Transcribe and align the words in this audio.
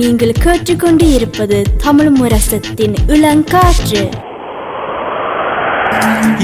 நீங்கள் 0.00 0.32
கேட்டுக்கொண்டு 0.44 1.06
இருப்பது 1.16 1.58
தமிழ் 1.84 2.10
முரசத்தின் 2.18 2.96
இளங்காற்று. 3.16 4.02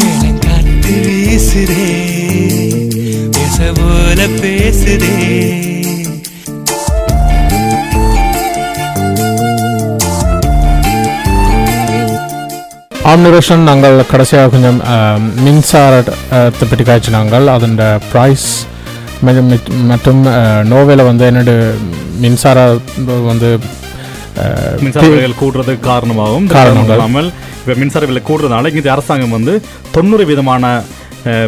இளங்காத்து 0.06 0.94
வீசுதே 1.06 1.88
பேச 3.36 3.58
போல 3.78 4.20
பேசுதே 4.42 5.16
ஆம்னிரேஷன் 13.10 13.62
நாங்கள் 13.68 13.96
கடைசியாக 14.10 14.50
கொஞ்சம் 14.52 14.80
மின்சாரத்தை 15.44 16.64
பற்றி 16.70 16.84
காய்ச்சினாங்கள். 16.88 17.46
அதன் 17.54 17.78
ப்ரைஸ் 18.10 18.48
மற்றும் 19.26 20.22
நோவேல 20.72 21.04
வந்து 21.10 21.24
என்னோட 21.30 21.52
மின்சார 22.22 22.58
வந்து 23.30 23.48
மின்சார 24.84 25.06
விலைகள் 25.12 25.40
கூடுறதுக்கு 25.42 25.84
காரணமாகவும். 25.92 26.46
காரணம் 26.56 26.88
இல்லாமல் 26.94 27.28
இப்போ 27.60 27.74
மின்சார 27.82 28.04
விலை 28.10 28.22
கூடுறதுனால 28.28 28.70
இங்கே 28.72 28.92
அரசாங்கம் 28.94 29.36
வந்து 29.36 29.54
தொண்ணூறு 29.96 30.24
விதமான 30.30 30.64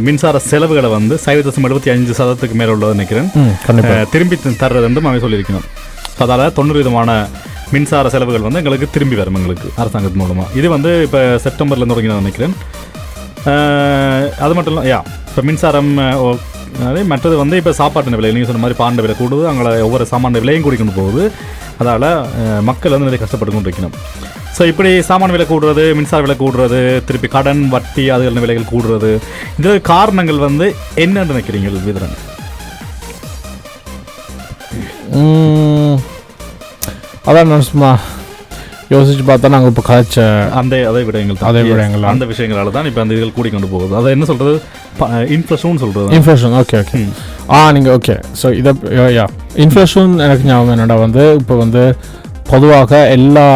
மின்சார 0.07 0.37
செலவுகளை 0.51 0.89
வந்து 0.97 1.15
சைவ 1.25 1.39
தசம் 1.45 1.67
எழுபத்தி 1.69 1.91
அஞ்சு 1.93 2.15
சதத்துக்கு 2.19 2.57
மேலே 2.61 2.73
உள்ளது 2.75 2.97
நினைக்கிறேன். 2.99 3.29
திரும்பி 4.15 4.37
தர்றது 4.63 4.87
என்று 4.89 5.03
அவன் 5.11 5.25
சொல்லியிருக்கணும். 5.27 5.67
அதால் 6.25 6.55
தொண்ணூறு 6.59 6.81
விதமான 6.83 7.11
மின்சார 7.75 8.07
செலவுகள் 8.15 8.47
வந்து 8.47 8.61
எங்களுக்கு 8.63 8.87
திரும்பி 8.95 9.17
வரும் 9.21 9.37
எங்களுக்கு 9.39 9.69
அரசாங்கத்து 9.83 10.21
மூலமாக 10.23 10.59
இது 10.59 10.67
வந்து 10.77 10.91
இப்போ 11.07 11.21
செப்டம்பரில் 11.45 11.91
தொடங்கி 11.93 12.11
நான் 12.11 12.25
நினைக்கிறேன் 12.25 12.55
அது 14.45 14.53
மட்டும் 14.57 14.73
இல்லை 14.75 14.85
யா 14.93 14.99
இப்போ 15.31 15.43
மின்சாரம் 15.49 15.91
அதே 16.91 17.03
மற்றது 17.13 17.35
வந்து 17.43 17.57
இப்போ 17.61 17.73
சாப்பாட்டு 17.81 18.19
விலை. 18.19 18.31
நீங்கள் 18.35 18.51
சொன்ன 18.51 18.63
மாதிரி 18.65 18.79
பாண்ட 18.83 19.03
விலை 19.05 19.15
கூடுது. 19.23 19.45
அங்கே 19.51 19.73
ஒவ்வொரு 19.87 20.05
சாமான 20.13 20.41
விலையும் 20.45 20.65
கூடிக்கொண்டு 20.67 20.99
போகுது. 21.01 21.25
அதால் 21.81 22.09
மக்கள் 22.69 22.95
வந்து 22.95 23.09
நிறைய 23.09 23.21
கஷ்டப்பட்டு 23.23 23.55
கொண்டு 23.55 23.69
இருக்கணும் 23.69 23.97
ஸோ 24.57 24.63
இப்படி 24.71 24.91
சாமான 25.09 25.33
விலை 25.35 25.47
கூடுறது 25.51 25.85
மின்சார 25.99 26.23
விலை 26.25 26.37
கூடுறது 26.43 26.81
திருப்பி 27.09 27.29
கடன் 27.35 27.63
வட்டி 27.75 28.05
அதுகளின் 28.15 28.45
விலைகள் 28.45 28.71
கூடுறது 28.73 29.11
இந்த 29.59 29.69
காரணங்கள் 29.93 30.45
வந்து 30.47 30.67
என்னன்னு 31.05 31.33
நினைக்கிறீங்க 31.33 31.71
வீதரன்? 31.87 32.17
அதான் 37.29 37.51
நான் 37.53 37.69
சும்மா 37.71 37.91
யோசிச்சு 38.93 39.25
பார்த்தா 39.27 39.49
நாங்கள் 39.49 39.71
இப்போ 39.71 39.83
காய்ச்ச 39.83 40.17
அந்த 40.55 40.75
அதே 40.89 41.03
விடயங்கள் 41.03 41.37
தான். 41.37 41.49
அதே. 41.51 41.61
விடயங்கள். 41.67 42.05
அந்த 42.05 42.25
விஷயங்களால 42.27 42.71
தான் 42.71 42.87
இப்போ 42.87 43.01
அந்த 43.01 43.15
இதுகள் 43.15 43.35
கூடிக்கொண்டு 43.35 43.69
போகுது. 43.69 43.93
அதை 43.97 44.11
என்ன 44.13 44.25
சொல்றது? 44.25 44.55
இன்ஃப்ளஷன் 45.37 45.79
சொல்றது 45.79 46.09
இன்ஃப்ளேஷன் 46.17 46.57
ஓகே 46.59 46.79
ஓகே. 46.79 47.01
ஆ 47.51 47.73
நீங்கள் 47.73 47.95
ஓகே 47.97 48.15
ஸோ 48.43 48.49
இதை 48.55 48.73
யா 49.15 49.27
இன்ஃப்ளேஷன் 49.57 50.13
எனக்கு 50.19 50.45
ஞாபகம் 50.45 50.75
என்னடா 50.77 50.95
வந்து 50.97 51.37
இப்போ 51.41 51.55
வந்து 51.57 51.83
பொதுவாக 52.49 52.93
எல்லா 53.11 53.47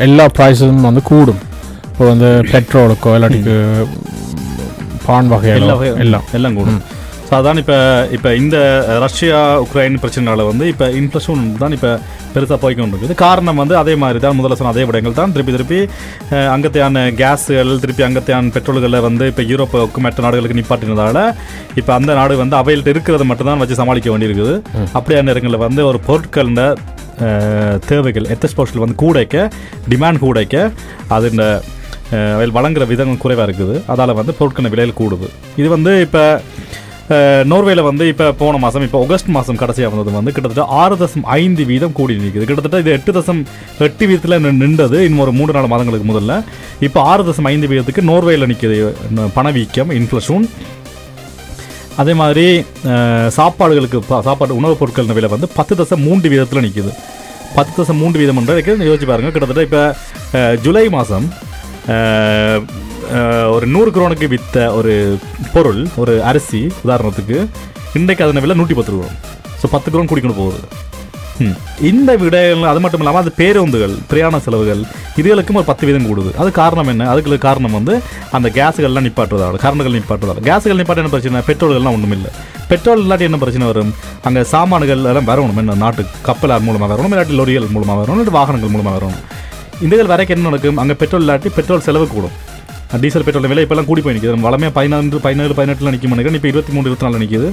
எல்லா 0.00 0.26
ப்ரைஸும் 0.36 0.80
வந்து 0.80 1.02
கூடும். 1.02 1.40
இப்போ 1.88 2.04
வந்து 2.06 2.28
பெட்ரோலுக்கோ 2.52 3.10
இல்லாட்டிக்கு 3.16 3.56
பான் 5.06 5.24
எல்லா 5.24 5.36
வகைகளோ 5.36 5.74
வகை- 5.74 5.96
எல்லாம். 5.98 6.24
எல்லாம் 6.32 6.54
கூடும். 6.54 6.80
அதான் 7.32 7.58
இப்போ 7.60 7.76
இப்போ 8.16 8.30
இந்த 8.40 8.56
ரஷ்யா 9.04 9.36
உக்ரைன் 9.62 9.94
பிரச்சனைனால 10.00 10.44
வந்து 10.48 10.64
இப்போ 10.72 10.86
இன்ஃப்ளஷன் 10.98 11.44
தான் 11.60 11.74
இப்போ 11.76 11.90
பெருசாக 12.34 12.58
போய்க்கொண்டு 12.62 12.94
இருக்குது 12.94 13.16
காரணம் 13.22 13.60
வந்து 13.62 13.74
அதே 13.80 13.94
மாதிரி 14.02 14.18
தான் 14.24 14.36
முதல்ல 14.38 14.56
சொன்ன 14.58 14.72
அதே 14.72 14.84
விடயங்கள் 14.88 15.16
தான். 15.18 15.32
திருப்பி 15.34 15.52
திருப்பி 15.52 15.78
அங்கத்தையான 16.52 17.02
கேஸுகள் 17.20 17.72
திருப்பி 17.82 18.02
அங்கத்தையான 18.06 18.52
பெட்ரோல்களை 18.56 19.00
வந்து 19.06 19.26
இப்போ 19.32 19.44
யூரோப்புக்கு 19.50 20.02
மற்ற 20.06 20.24
நாடுகளுக்கு 20.26 20.58
நிப்பாட்டினதால 20.60 21.22
இப்போ 21.80 21.92
அந்த 21.96 22.10
நாடு 22.14 22.36
வந்து 22.42 22.58
அவையில்ட்டு 22.60 22.94
இருக்கிறத 22.94 23.26
மட்டும் 23.30 23.50
தான் 23.50 23.62
வச்சு 23.62 23.80
சமாளிக்க 23.80 24.10
வேண்டியிருக்குது. 24.12 24.54
அப்படியான 24.94 25.26
நேரங்களில் 25.30 25.64
வந்து 25.66 25.82
ஒரு 25.90 26.00
பொருட்களின் 26.08 26.62
அஹ், 27.24 27.76
தேவைகள் 27.88 28.28
எத்தஸ்போர்ட்ஸில் 28.34 28.84
வந்து 28.84 28.98
கூடைக்க 29.02 29.36
டிமாண்ட் 29.90 30.22
கூடைக்க 30.22 30.56
அது 31.10 31.26
இந்த 31.32 31.46
வழங்குற 32.54 32.84
விதம் 32.88 33.20
குறைவாக 33.20 33.46
இருக்குது. 33.48 33.76
அதால் 33.92 34.18
வந்து 34.18 34.32
பொருட்களின் 34.38 34.72
விலையில் 34.72 34.98
கூடுது. 34.98 35.28
இது 35.60 35.68
வந்து 35.74 35.92
இப்போ 36.06 36.24
நோர்வேல 37.50 37.82
வந்து 37.88 38.04
இப்போ 38.12 38.26
போன 38.40 38.58
மாதம் 38.64 38.84
இப்போ 38.86 38.98
ஆகஸ்ட் 39.04 39.30
மாதம் 39.36 39.58
கடைசியாக 39.62 39.90
வந்தது 39.92 40.16
வந்து 40.18 40.34
கிட்டத்தட்ட 40.34 40.66
ஆறு 40.82 40.96
தசம் 41.02 41.24
ஐந்து 41.38 41.62
வீதம் 41.70 41.94
கூடி 41.98 42.14
நிற்குது 42.24 42.46
கிட்டத்தட்ட 42.48 42.82
இது 42.84 42.92
எட்டு 42.98 43.12
தசம் 43.16 43.40
எட்டு 43.86 44.04
வீதத்தில் 44.10 44.38
நின்றது. 44.62 44.98
இன்னும் 45.06 45.22
ஒரு 45.24 45.32
மூன்று 45.38 45.56
நாலு 45.56 45.70
மாதங்களுக்கு 45.72 46.06
முதல்ல. 46.12 46.36
இப்போ 46.88 47.00
ஆறு 47.12 47.24
தசம் 47.28 47.48
ஐந்து 47.52 47.70
வீதத்துக்கு 47.72 48.08
நோர்வேல 48.10 48.48
நிற்குது 48.52 48.78
பணவீக்கம் 49.38 49.92
இன்ஃப்ளஷன் 49.98 50.46
அதே 52.02 52.12
மாதிரி 52.20 52.46
சாப்பாடுகளுக்கு 53.38 53.98
சாப்பாடு 54.28 54.58
உணவுப் 54.60 54.80
பொருட்கள் 54.82 55.16
விலை 55.18 55.30
வந்து 55.34 55.48
பத்து 55.58 55.74
தசம் 55.80 56.04
மூன்று 56.08 56.30
வீதத்தில் 56.32 56.64
நிற்குது 56.66 56.92
பத்து 57.56 57.72
தசம் 57.78 58.00
மூன்று 58.02 58.20
வீதம் 58.20 58.38
என்று 58.40 58.86
யோசிச்சு 58.88 59.10
பாருங்கள் 59.10 59.34
கிட்டத்தட்ட 59.34 59.68
இப்போ 59.68 59.82
ஜூலை 60.64 60.84
மாதம் 60.96 61.26
ஒரு 63.54 63.66
நூறு 63.74 63.90
குரோனுக்கு 63.94 64.26
வித்த 64.34 64.56
ஒரு 64.78 64.92
பொருள் 65.54 65.80
ஒரு 66.02 66.14
அரிசி 66.30 66.60
உதாரணத்துக்கு 66.84 67.38
இன்றைக்கு 67.98 68.24
அதன 68.26 68.42
விலை 68.44 68.54
நூற்றி 68.60 68.76
பத்து 68.78 68.94
ரூபா. 68.94 69.08
ஸோ 69.60 69.68
பத்து 69.74 69.88
குரோன் 69.92 70.10
குடிக்கணும் 70.10 70.40
போகுது. 70.42 70.60
இந்த 71.90 72.10
விடயங்கள் 72.22 72.70
அது 72.70 72.80
மட்டும் 72.82 73.02
இல்லாமல் 73.02 73.22
அது 73.22 73.30
பேருந்துகள் 73.38 73.94
பிரயாண 74.10 74.38
செலவுகள் 74.44 74.82
இதுகளுக்கும் 75.20 75.58
ஒரு 75.60 75.68
பத்து 75.70 75.86
வீதம் 75.88 76.06
கூடுது. 76.08 76.30
அது 76.42 76.50
காரணம் 76.60 76.90
என்ன? 76.92 77.08
அதுக்கு 77.12 77.38
காரணம் 77.46 77.76
வந்து 77.78 77.94
அந்த 78.36 78.48
கேஸுகள்லாம் 78.58 79.06
நிப்பாட்டுறதால 79.06 79.60
கரண்டுகள் 79.64 79.96
நிப்பாட்டுறதால 79.98 80.44
கேஸுகள் 80.48 80.80
நிப்பாட்ட 80.80 81.02
என்ன 81.02 81.12
பிரச்சனை? 81.14 81.42
பெட்ரோல்கள்லாம் 81.48 81.96
ஒன்றும் 81.98 82.14
இல்லை. 82.18 82.30
பெட்ரோல் 82.70 83.02
இல்லாட்டி 83.04 83.28
என்ன 83.28 83.40
பிரச்சனை 83.44 83.66
வரும்? 83.72 83.92
அங்கே 84.28 84.44
சாமான்கள் 84.54 85.02
எல்லாம் 85.12 85.28
வரணும். 85.32 85.58
என்ன 85.62 85.78
நாட்டு 85.84 86.04
கப்பலார் 86.28 86.66
மூலமாக 86.68 86.90
வரணும் 86.94 87.14
இல்லாட்டி 87.14 87.36
லொரிகள் 87.40 87.74
மூலமாக 87.76 87.98
வரணும் 88.02 88.16
இல்லாட்டி 88.16 88.36
வாகனங்கள் 88.38 88.74
மூலமாக 88.76 88.94
வரணும். 88.98 89.20
இதுகள் 89.88 90.10
வரைக்கும் 90.14 90.36
என்ன 90.38 90.48
நடக்கும்? 90.50 90.80
அங்கே 90.84 90.96
பெட்ரோல் 91.02 91.24
இல்லாட்டி 91.26 91.50
பெட்ரோல் 91.58 91.86
செலவு 91.88 92.08
கூடும். 92.14 92.36
டீசல் 93.02 93.24
பெட்ரோல் 93.26 93.48
விலை 93.50 93.62
இப்போலாம் 93.64 93.88
கூடி 93.90 94.00
போய் 94.04 94.14
நிற்குது 94.16 94.46
வளமையாக 94.46 94.74
பதினாறு 94.78 95.20
பதினேழு 95.26 95.54
பதினெட்டில் 95.58 95.92
நிற்கும் 95.94 96.14
நினைக்கிறேன். 96.14 96.38
இப்போ 96.38 96.50
இருபத்தி 96.52 96.72
மூணு 96.74 96.86
இருபத்தி 96.88 97.06
நாலு 97.06 97.22
நிற்குது. 97.22 97.48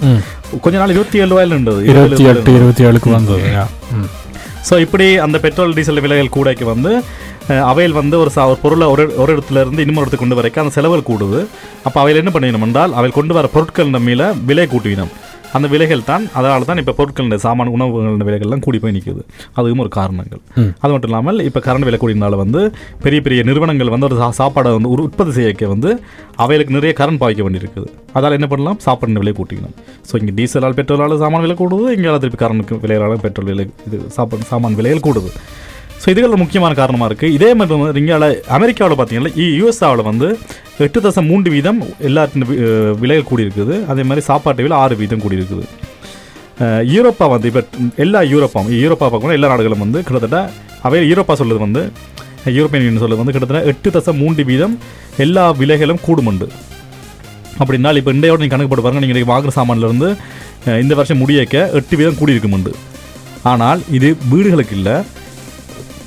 கொஞ்ச 0.65 0.75
நாள் 0.81 0.93
இருபத்தி 0.95 1.19
ஏழு 1.21 1.31
ரூபாயில் 1.33 1.55
இருந்தது. 1.55 1.81
இருபத்தி 1.91 2.25
எட்டு 2.31 2.55
இருபத்தி 2.59 2.85
ஏழுக்கு 2.89 3.15
வந்தது 3.17 3.49
ஸோ 4.69 4.77
இப்படி 4.85 5.05
அந்த 5.25 5.37
பெட்ரோல் 5.43 5.75
டீசல் 5.77 6.03
விலைகள் 6.05 6.35
கூடைக்கு 6.35 6.65
வந்து 6.73 6.91
அவையில் 7.69 7.95
வந்து 7.99 8.15
ஒரு 8.23 8.31
சா 8.33 8.41
ஒரு 8.49 8.59
பொருளை 8.63 8.87
ஒரு 8.93 9.03
ஒரு 9.21 9.31
இடத்துல 9.35 9.61
இருந்து 9.63 9.83
இன்னொரு 9.83 10.03
இடத்துக்கு 10.03 10.23
கொண்டு 10.23 10.37
வரைக்கும் 10.39 10.63
அந்த 10.63 10.73
செலவுகள் 10.75 11.07
கூடுது. 11.09 11.39
அப்போ 11.87 11.97
அவையில் 12.01 12.21
என்ன 12.21 12.31
பண்ணிடணும் 12.33 12.65
என்றால் 12.67 12.93
அவையில் 12.97 13.17
கொண்டு 13.17 13.35
வர 13.37 13.47
பொருட்கள் 13.55 13.93
மேல 14.07 14.31
விலை 14.49 14.65
கூட்டினோம் 14.73 15.13
அந்த 15.57 15.67
விலைகள் 15.73 16.01
தான் 16.09 16.23
அதனால 16.37 16.67
தான் 16.69 16.79
இப்போ 16.81 16.93
பொருட்கள் 16.99 17.31
சாமான 17.45 17.71
உணவுகளின் 17.75 18.25
விலைகள்லாம் 18.29 18.63
கூடி 18.65 18.77
போய் 18.83 18.95
நிற்குது 18.97 19.21
அதுவும் 19.59 19.81
ஒரு 19.85 19.91
காரணங்கள். 19.99 20.41
அது 20.81 20.91
மட்டும் 20.93 21.09
இல்லாமல் 21.11 21.39
இப்போ 21.47 21.59
கரண்ட் 21.67 21.87
விலை 21.87 21.99
கூடினால 22.03 22.37
வந்து 22.43 22.61
பெரிய 23.05 23.19
பெரிய 23.27 23.43
நிறுவனங்கள் 23.49 23.93
வந்து 23.95 24.07
ஒரு 24.09 24.17
சாப்பாடை 24.41 24.71
வந்து 24.77 24.91
உற்பத்தி 24.95 25.33
செய்யக்க 25.39 25.71
வந்து 25.75 25.91
அவைகளுக்கு 26.45 26.77
நிறைய 26.77 26.93
கரண்ட் 27.01 27.21
பாய்க்க 27.23 27.47
வேண்டியிருக்குது 27.47 27.87
அதால் 28.17 28.37
என்ன 28.37 28.47
பண்ணலாம்? 28.51 28.77
சாப்பாடு 28.85 29.21
விலை 29.23 29.33
கூட்டிக்கணும். 29.39 29.75
ஸோ 30.09 30.13
இங்கே 30.21 30.33
டீசலால் 30.39 30.77
பெட்ரோலால் 30.79 31.21
சாமான் 31.23 31.43
விலை 31.45 31.55
கூடுது 31.61 31.87
இங்கே 31.97 32.17
திருப்பி 32.23 32.39
கரண்ட்டுக்கு 32.43 32.81
விலையால் 32.85 33.23
பெட்ரோல் 33.25 33.49
விலை 33.51 33.65
இது 33.87 33.99
சாப்பாடு 34.17 34.49
சாமான் 34.51 34.77
விலைகள் 34.79 35.05
கூடுது. 35.07 35.31
ஸோ 36.01 36.07
இதுகள் 36.13 36.41
முக்கியமான 36.41 36.73
காரணமாக 36.79 37.07
இருக்குது 37.09 37.33
இதே 37.37 37.49
மாதிரி 37.59 37.77
வந்து 37.83 38.01
இங்கே 38.01 38.15
அமெரிக்காவில் 38.57 38.97
பார்த்தீங்கன்னா 38.99 39.31
யூஎஸ்ஆவில் 39.59 40.07
வந்து 40.09 40.27
எட்டு 40.85 40.99
தசம் 41.05 41.27
மூன்று 41.31 41.49
வீதம் 41.55 41.79
எல்லாத்தின் 42.09 42.45
விலைகள் 43.01 43.29
கூடியிருக்குது. 43.31 43.75
அதே 43.91 44.03
மாதிரி 44.09 44.21
சாப்பாட்டு 44.29 44.65
விலை 44.65 44.77
ஆறு 44.83 44.95
வீதம் 45.01 45.23
கூடியிருக்குது. 45.25 45.65
யூரோப்பா 46.93 47.25
வந்து 47.33 47.49
இப்போ 47.51 47.61
எல்லா 48.03 48.21
யூரோப்பாவும் 48.31 48.71
யூரோப்பா 48.83 49.07
பார்க்கணும் 49.11 49.37
எல்லா 49.37 49.51
நாடுகளும் 49.51 49.83
வந்து 49.85 49.99
கிட்டத்தட்ட 50.07 50.39
அவை 50.87 51.03
யூரோப்பா 51.11 51.35
சொல்கிறது 51.41 51.61
வந்து 51.67 51.83
யூரோப்பியன் 52.57 52.83
யூனியன் 52.85 53.03
சொல்லுது 53.03 53.21
வந்து 53.23 53.35
கிட்டத்தட்ட 53.35 53.69
எட்டு 53.71 53.89
தசம் 53.97 54.19
மூன்று 54.23 54.43
வீதம் 54.49 54.75
எல்லா 55.25 55.45
விலைகளும் 55.61 56.01
கூடுமுண்டு. 56.07 56.47
அப்படின்னா 57.61 57.91
இப்போ 58.01 58.11
இண்டையோட 58.15 58.39
நீங்கள் 58.41 58.55
கணக்கு 58.55 58.71
போட்டு 58.71 58.85
பாருங்கள் 58.85 59.05
நீங்கள் 59.05 59.31
வாங்குற 59.33 59.53
சாமான்லேருந்து 59.59 60.09
இந்த 60.83 60.93
வருஷம் 60.99 61.21
முடியக்க 61.23 61.57
எட்டு 61.79 61.97
வீதம் 61.99 62.19
கூடியிருக்குமுண்டு. 62.19 62.73
ஆனால் 63.51 63.81
இது 63.97 64.09
வீடுகளுக்கு 64.33 64.75
இல்லை. 64.79 64.97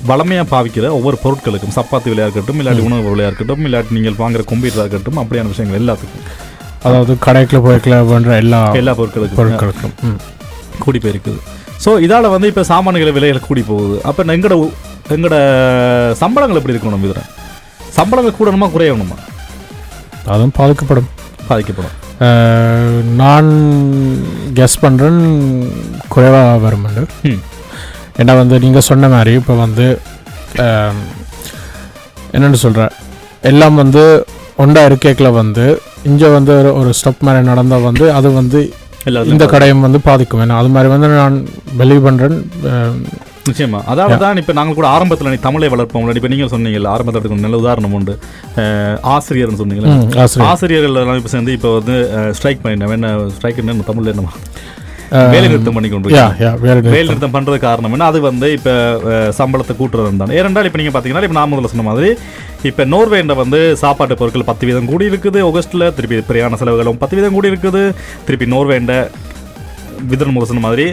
வளமையாக 0.09 0.47
பாவிக்கிற 0.53 0.85
ஒவ்வொரு 0.97 1.17
பொருட்களுக்கும் 1.23 1.75
சப்பாத்தி 1.77 2.09
விலையாக 2.11 2.27
இருக்கட்டும் 2.27 2.59
இல்லாட்டி 2.61 2.83
உணவு 2.87 3.11
விலையாக 3.13 3.29
இருக்கட்டும் 3.31 3.65
இல்லாட்டி 3.67 3.95
நீங்கள் 3.97 4.17
வாங்குற 4.23 4.43
கம்ப்யூட்டராக 4.51 4.85
இருக்கட்டும் 4.85 5.19
அப்படியான 5.23 5.51
விஷயங்கள் 5.53 5.79
எல்லாத்துக்கும். 5.81 6.25
அதாவது 6.87 7.13
கடைக்குள்ள 7.25 7.61
போய்க்கல 7.67 7.97
பண்ற 8.11 8.31
எல்லா 8.43 8.59
எல்லா 8.81 8.93
பொருட்களுக்கும். 8.99 9.39
பொருட்களுக்கும். 9.41 9.93
கூடி 10.83 10.99
போயிருக்குது. 11.03 11.39
ஸோ 11.83 11.91
இதால் 12.05 12.33
வந்து 12.35 12.49
இப்போ 12.51 12.63
சாமான்கள் 12.71 13.15
விலைகள் 13.17 13.47
கூடி 13.49 13.61
போகுது. 13.71 13.95
அப்போ 14.09 14.23
எங்களோட 14.35 14.57
எங்களோட 15.15 15.37
சம்பளங்கள் 16.21 16.59
எப்படி 16.59 16.75
இருக்கணும் 16.75 17.05
இதில்? 17.07 17.29
சம்பளங்கள் 17.97 18.37
கூடணுமா 18.39 18.67
குறையணுமா? 18.75 19.17
அதுவும் 20.33 20.55
பாதிக்கப்படும். 20.59 21.09
பாதிக்கப்படும். 21.49 21.97
நான் 23.21 23.49
கெஸ் 24.57 24.81
பண்ணுறேன் 24.83 25.19
குறைவாக 26.13 26.57
வரும் 26.65 26.85
ம். 27.29 27.41
ஏன்னா 28.15 28.33
வந்து 28.37 28.55
நீங்கள் 28.59 28.87
சொன்ன 28.89 29.09
மாதிரி 29.09 29.33
இப்போ 29.33 29.53
வந்து 29.57 29.85
என்னென்னு 32.33 32.59
சொல்கிற 32.63 32.83
எல்லாம் 33.43 33.75
வந்து 33.75 34.03
ஒண்டா 34.57 34.81
இருக்கைக்கில் 34.85 35.37
வந்து 35.37 35.65
இங்கே 36.03 36.29
வந்து 36.29 36.53
ஒரு- 36.79 36.95
ஸ்டெப் 36.99 37.25
மாதிரி 37.27 37.45
நடந்தால் 37.45 37.87
வந்து 37.89 38.05
அது 38.13 38.29
வந்து 38.33 38.59
இந்த 39.31 39.45
கடையும் 39.45 39.85
வந்து 39.85 39.99
பாதிக்கும். 40.01 40.41
ஏன்னா 40.41 40.57
அது 40.59 40.69
மாதிரி 40.69 40.89
வந்து 40.91 41.07
நான் 41.13 41.37
பிலீவ் 41.79 42.05
பண்ணுறேன் 42.05 42.35
நிச்சயமா. 43.47 43.79
அதாவது 43.85 44.17
தான் 44.17 44.37
இப்போ 44.37 44.53
நாங்கள் 44.53 44.77
கூட 44.77 44.87
ஆரம்பத்தில் 44.87 45.31
நீ 45.31 45.39
தமிழை 45.45 45.69
வளர்ப்போம் 45.69 46.11
இப்போ 46.13 46.29
நீங்கள் 46.33 46.51
சொன்னீங்கல்ல 46.53 46.91
ஆரம்பத்தில் 46.93 47.43
நல்ல 47.45 47.57
உதாரணம் 47.57 47.95
உண்டு. 47.97 48.13
ஆசிரியர்னு 49.13 49.59
சொன்னீங்களா 49.61 49.95
ஆசிரியர். 50.23 50.47
ஆசிரியர்கள் 50.51 50.99
எல்லாம் 51.01 51.19
இப்போ 51.21 51.31
சேர்ந்து 51.33 51.55
இப்போ 51.57 51.71
வந்து 51.79 51.95
ஸ்ட்ரைக் 52.33 52.63
பண்ணிட்டேன் 52.63 52.95
என்ன 52.99 53.09
ஸ்ட்ரைக் 53.35 53.59
என்ன 53.63 53.85
தமிழ்ல 53.89 54.13
என்ன 54.15 54.29
வேலை 55.33 55.47
நிறுத்தம் 55.51 55.77
பண்ணி 55.77 55.89
கொண்டு 55.89 56.13
வேலை 56.93 57.03
நிறுத்தம் 57.09 57.35
பண்றது 57.35 57.57
காரணம் 57.65 57.93
என்ன? 57.95 58.07
அது 58.11 58.19
வந்து 58.29 58.47
இப்ப 58.57 58.71
சம்பளத்தை 59.39 59.75
கூட்டுறது 59.81 60.21
தான். 60.21 60.33
ஏனென்றால் 60.39 60.67
இப்போ 60.69 60.79
நீங்க 60.81 60.93
பாத்தீங்கன்னா 60.95 61.25
இப்போ 61.27 61.37
நான் 61.39 61.51
முதல்ல 61.51 61.71
சொன்ன 61.73 61.87
மாதிரி 61.89 62.09
இப்போ 62.69 62.83
நோர்வேண்ட 62.93 63.35
வந்து 63.43 63.59
சாப்பாட்டு 63.83 64.17
பொருட்கள் 64.21 64.49
பத்து 64.49 64.67
வீதம் 64.69 64.89
கூடி 64.91 65.05
இருக்குது 65.11 65.39
ஆகஸ்ட்ல. 65.49 65.87
திருப்பி 65.97 66.19
பிரயாண 66.31 66.57
செலவுகளும் 66.61 66.99
பத்து 67.03 67.17
வீதம் 67.19 67.37
கூடி 67.37 67.51
இருக்குது. 67.53 67.83
திருப்பி 68.27 68.47
நோர்வேண்ட 68.55 68.93
விதன் 70.11 70.35
முதல் 70.35 70.49
சொன்ன 70.51 70.65
மாதிரி 70.67 70.85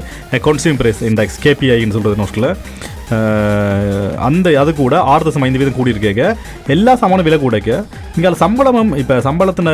கன்சியூம் 0.47 0.79
பிரைஸ் 0.81 1.03
இண்டெக்ஸ் 1.11 1.39
கேபிஐன்னு 1.45 1.97
சொல்றது 1.97 2.21
நோஸ்டில். 2.23 2.49
அந்த 4.27 4.49
அது 4.63 4.71
கூட 4.81 4.97
ஆறு 5.13 5.25
தசம் 5.29 5.45
ஐந்து 5.47 5.61
வீதம் 5.61 5.79
கூடி 5.79 5.95
இருக்கேங்க 5.95 6.25
எல்லா 6.75 6.93
சாமானும் 7.01 7.27
விலை 7.29 7.39
கூடக்க 7.45 7.71
இங்கே 8.17 8.31
சம்பளமும் 8.43 8.93
இப்போ 9.03 9.15
சம்பளத்தின 9.29 9.73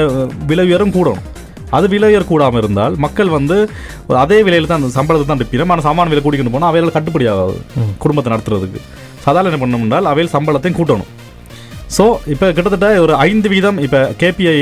விலை 0.52 0.64
உயரும் 0.68 0.94
கூடணும் 0.98 1.24
அது 1.76 1.86
விலை 1.92 2.08
கூடாமல் 2.32 2.60
இருந்தால் 2.62 2.94
மக்கள் 3.04 3.30
வந்து 3.36 3.56
அதே 4.24 4.38
விலையில் 4.46 4.68
தான் 4.70 4.80
அந்த 4.80 4.90
சம்பளத்தை 4.98 5.26
தான் 5.30 5.40
இருப்பினும் 5.42 5.72
ஆனால் 5.74 5.86
சாமான 5.88 6.10
விலை 6.12 6.20
கூட்டிக்கிட்டு 6.22 6.54
போனால் 6.56 6.70
அவைகள் 6.72 6.96
கட்டுப்படி 6.96 7.26
ஆகாது. 7.32 7.56
குடும்பத்தை 8.02 8.30
நடத்துறதுக்கு. 8.34 8.80
சாதாரண 9.24 9.50
என்ன 9.52 9.60
பண்ணணும்னால் 9.62 10.08
அவையில் 10.12 10.34
சம்பளத்தையும் 10.36 10.78
கூட்டணும். 10.80 11.10
ஸோ 11.96 12.04
இப்போ 12.34 12.46
கிட்டத்தட்ட 12.56 12.88
ஒரு 13.04 13.14
ஐந்து 13.28 13.48
வீதம் 13.54 13.78
இப்போ 13.86 14.00
கேபிஐ 14.20 14.54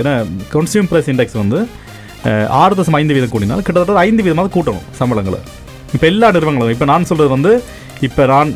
என்ன 0.00 0.12
கன்சியூம் 0.54 0.88
ப்ரைஸ் 0.90 1.10
இண்டெக்ஸ் 1.12 1.38
வந்து 1.42 1.58
ஆறு 2.60 2.74
தசம் 2.78 2.98
ஐந்து 3.00 3.14
வீதம் 3.16 3.32
கூடினால் 3.34 3.64
கிட்டத்தட்ட 3.66 4.04
ஐந்து 4.08 4.24
வீதமாக 4.26 4.52
கூட்டணும் 4.56 4.86
சம்பளங்களை. 5.00 5.40
இப்போ 5.96 6.06
எல்லா 6.12 6.28
நிறுவனங்களும் 6.36 6.74
இப்போ 6.76 6.86
நான் 6.92 7.08
சொல்கிறது 7.10 7.30
வந்து 7.36 7.52
இப்போ 8.08 8.22
நான் 8.34 8.50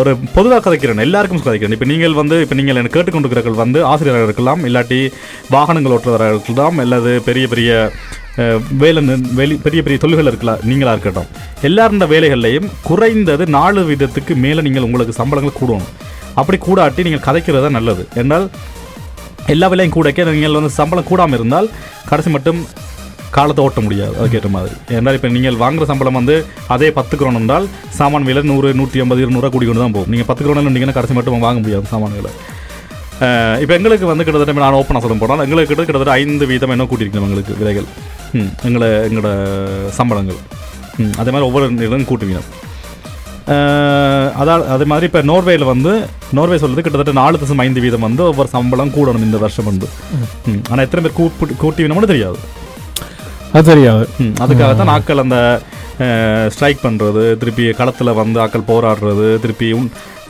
ஒரு 0.00 0.10
பொதுவாக 0.34 0.60
கதைக்கிறேன். 0.64 1.02
எல்லாருக்கும் 1.06 1.42
கதைக்கிறேன். 1.44 1.74
இப்போ 1.76 1.86
நீங்கள் 1.92 2.16
வந்து 2.20 2.36
இப்போ 2.44 2.56
நீங்கள் 2.58 2.78
எனக்கு 2.80 2.96
கேட்டுக்கொண்டிருக்கிறவர்கள் 2.96 3.62
வந்து 3.62 3.78
ஆசிரியராக 3.90 4.26
இருக்கலாம் 4.28 4.60
இல்லாட்டி 4.68 4.98
வாகனங்கள் 5.54 5.94
ஓட்டுறவராக 5.96 6.34
இருக்கலாம் 6.36 6.76
அல்லது 6.84 7.12
பெரிய 7.28 7.46
பெரிய 7.54 7.70
வேலை 8.82 9.00
வெளி 9.38 9.54
பெரிய 9.64 9.80
பெரிய 9.86 9.98
தொழில்கள் 10.02 10.30
இருக்கலாம் 10.30 10.60
நீங்களாக 10.68 10.94
இருக்கட்டும். 10.96 11.28
எல்லாருந்த 11.68 12.06
வேலைகள்லையும் 12.12 12.68
குறைந்தது 12.88 13.46
நாலு 13.56 13.80
விதத்துக்கு 13.90 14.34
மேலே 14.44 14.60
நீங்கள் 14.66 14.86
உங்களுக்கு 14.88 15.18
சம்பளங்கள் 15.20 15.58
கூடணும். 15.60 15.90
அப்படி 16.40 16.58
கூடாட்டி 16.68 17.06
நீங்கள் 17.08 17.26
கதைக்கிறது 17.26 17.64
தான் 17.66 17.78
நல்லது. 17.78 18.04
என்றால் 18.22 18.46
எல்லா 19.54 19.66
விலையும் 19.72 19.96
கூடக்க 19.96 20.24
நீங்கள் 20.38 20.58
வந்து 20.60 20.78
சம்பளம் 20.80 21.10
கூடாமல் 21.10 21.38
இருந்தால் 21.38 21.68
கடைசி 22.10 22.30
மட்டும் 22.36 22.60
காலத்தை 23.36 23.60
ஓட்ட 23.66 23.80
முடியாது 23.86 24.14
அதுக்கேற்ற 24.20 24.50
மாதிரி. 24.56 24.74
ஏன்னால் 24.96 25.16
இப்போ 25.18 25.28
நீங்கள் 25.36 25.58
வாங்குற 25.64 25.84
சம்பளம் 25.90 26.18
வந்து 26.20 26.34
அதே 26.74 26.88
பத்து 26.98 27.14
குரோன் 27.20 27.38
என்றால் 27.40 27.66
சாமான் 27.98 28.26
விலை 28.30 28.42
நூறு 28.52 28.70
நூற்றி 28.80 29.02
ஐம்பது 29.04 29.22
இருநூறுவா 29.24 29.50
கூடி 29.54 29.66
கொண்டு 29.68 29.84
தான் 29.84 29.94
போகும். 29.96 30.10
நீங்கள் 30.14 30.28
பத்து 30.30 30.44
குரோனில் 30.44 30.66
இருந்தீங்கன்னா 30.68 30.96
கடைசி 30.98 31.16
மட்டும் 31.18 31.46
வாங்க 31.46 31.60
முடியாது 31.64 31.92
சாமான்களை 31.94 32.32
இப்போ 33.62 33.72
எங்களுக்கு 33.78 34.06
வந்து 34.10 34.24
கிட்டத்தட்ட 34.26 34.62
நான் 34.64 34.76
ஓப்பனாக 34.78 35.02
சொல்ல 35.02 35.16
போனால் 35.20 35.42
எங்களுக்கு 35.44 35.70
கிட்ட 35.70 35.82
கிட்டத்தட்ட 35.88 36.14
ஐந்து 36.22 36.44
வீதம் 36.50 36.72
என்ன 36.74 36.86
கூட்டியிருக்கணும் 36.90 37.26
எங்களுக்கு 37.28 37.52
விலைகள்? 37.60 37.86
ம் 38.38 38.50
எங்களை 38.68 38.88
எங்களோட 39.08 39.30
சம்பளங்கள். 39.98 40.40
ம் 41.02 41.12
அதே 41.20 41.30
மாதிரி 41.34 41.48
ஒவ்வொரு 41.48 41.66
நிலம் 41.82 42.08
கூட்டுவீங்க. 42.10 42.42
அதாவது 44.40 44.64
அதே 44.74 44.84
மாதிரி 44.90 45.06
இப்போ 45.10 45.20
நோர்வேயில் 45.30 45.70
வந்து 45.72 45.92
நோர்வே 46.38 46.58
சொல்றது 46.62 46.84
கிட்டத்தட்ட 46.86 47.14
நாலு 47.20 47.40
தசம் 47.42 47.62
ஐந்து 47.64 47.84
வீதம் 47.84 48.06
வந்து 48.08 48.22
ஒவ்வொரு 48.30 48.50
சம்பளம் 48.56 48.92
கூடணும் 48.96 49.26
இந்த 49.28 49.38
வருஷம் 49.44 49.68
வந்து. 49.70 49.86
ஆனால் 50.70 50.84
எத்தனை 50.86 51.02
பேர் 51.04 51.18
கூட்டு 51.20 51.60
கூட்டிவினோம்னு 51.62 52.10
தெரியாது. 52.12 52.38
அது 53.54 53.64
தெரியாது. 53.72 54.04
அதுக்காக 54.44 54.72
தான் 54.80 54.92
ஆட்கள் 54.94 55.22
அந்த 55.24 55.38
ஸ்ட்ரைக் 56.54 56.84
பண்ணுறது 56.86 57.22
திருப்பி 57.40 57.64
களத்தில் 57.80 58.18
வந்து 58.22 58.38
ஆட்கள் 58.44 58.70
போராடுறது 58.72 59.26
திருப்பி 59.44 59.68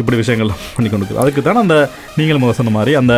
இப்படி 0.01 0.17
விஷயங்கள் 0.23 0.51
பண்ணி 0.77 0.89
கொண்டு. 0.91 1.21
அதுக்கு 1.23 1.41
தான் 1.49 1.63
அந்த 1.65 1.77
நீங்கள் 2.19 2.43
முதல் 2.43 2.59
சொன்ன 2.61 2.75
மாதிரி 2.79 2.93
அந்த 3.01 3.15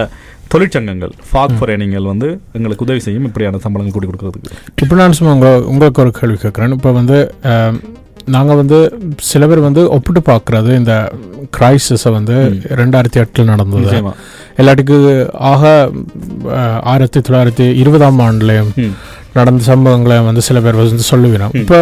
தொழிற்சங்கங்கள் 0.52 1.12
ஃபாக் 1.28 1.54
ஃபொரேனிங்கள் 1.58 2.10
வந்து 2.12 2.28
எங்களுக்கு 2.56 2.84
உதவி 2.86 3.00
செய்யும் 3.06 3.26
இப்படியான 3.28 3.60
சம்பளங்கள் 3.64 3.94
கூட்டி 3.94 4.08
கொடுக்கறதுக்கு. 4.10 4.50
இப்போ 4.82 4.96
நான் 5.00 5.16
சும்மா 5.18 5.34
உங்க 5.36 5.50
உங்களுக்கு 5.72 6.02
ஒரு 6.04 6.12
கேள்வி 6.18 6.38
கேட்குறேன். 6.44 6.74
இப்போ 6.78 6.92
வந்து 7.00 7.18
நாங்கள் 8.34 8.58
வந்து 8.60 8.76
சில 9.30 9.46
பேர் 9.48 9.66
வந்து 9.68 9.82
ஒப்பிட்டு 9.96 10.20
பார்க்குறது 10.28 10.70
இந்த 10.80 10.92
கிரைசிஸை 11.56 12.10
வந்து 12.18 12.36
ரெண்டாயிரத்தி 12.80 13.18
எட்டில் 13.22 13.50
நடந்தது. 13.52 13.96
எல்லாத்துக்கு 14.60 14.98
ஆக 15.52 15.62
ஆயிரத்தி 16.92 17.20
தொள்ளாயிரத்தி 17.26 17.66
இருபதாம் 17.82 18.22
ஆண்டுலேயும் 18.28 18.72
நடந்த 19.36 19.62
சம்பவங்களை 19.70 20.16
வந்து 20.28 20.42
சில 20.48 20.58
பேர் 20.64 20.80
வந்து 20.80 21.06
சொல்லுவினோம். 21.12 21.54
இப்போ 21.62 21.78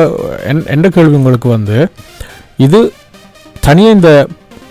என் 0.51 0.63
எந்த 0.75 0.87
கேள்வி 0.97 1.17
உங்களுக்கு 1.21 1.49
வந்து 1.57 1.77
இது 2.67 2.81
தனியாக 3.67 3.97
இந்த 3.97 4.11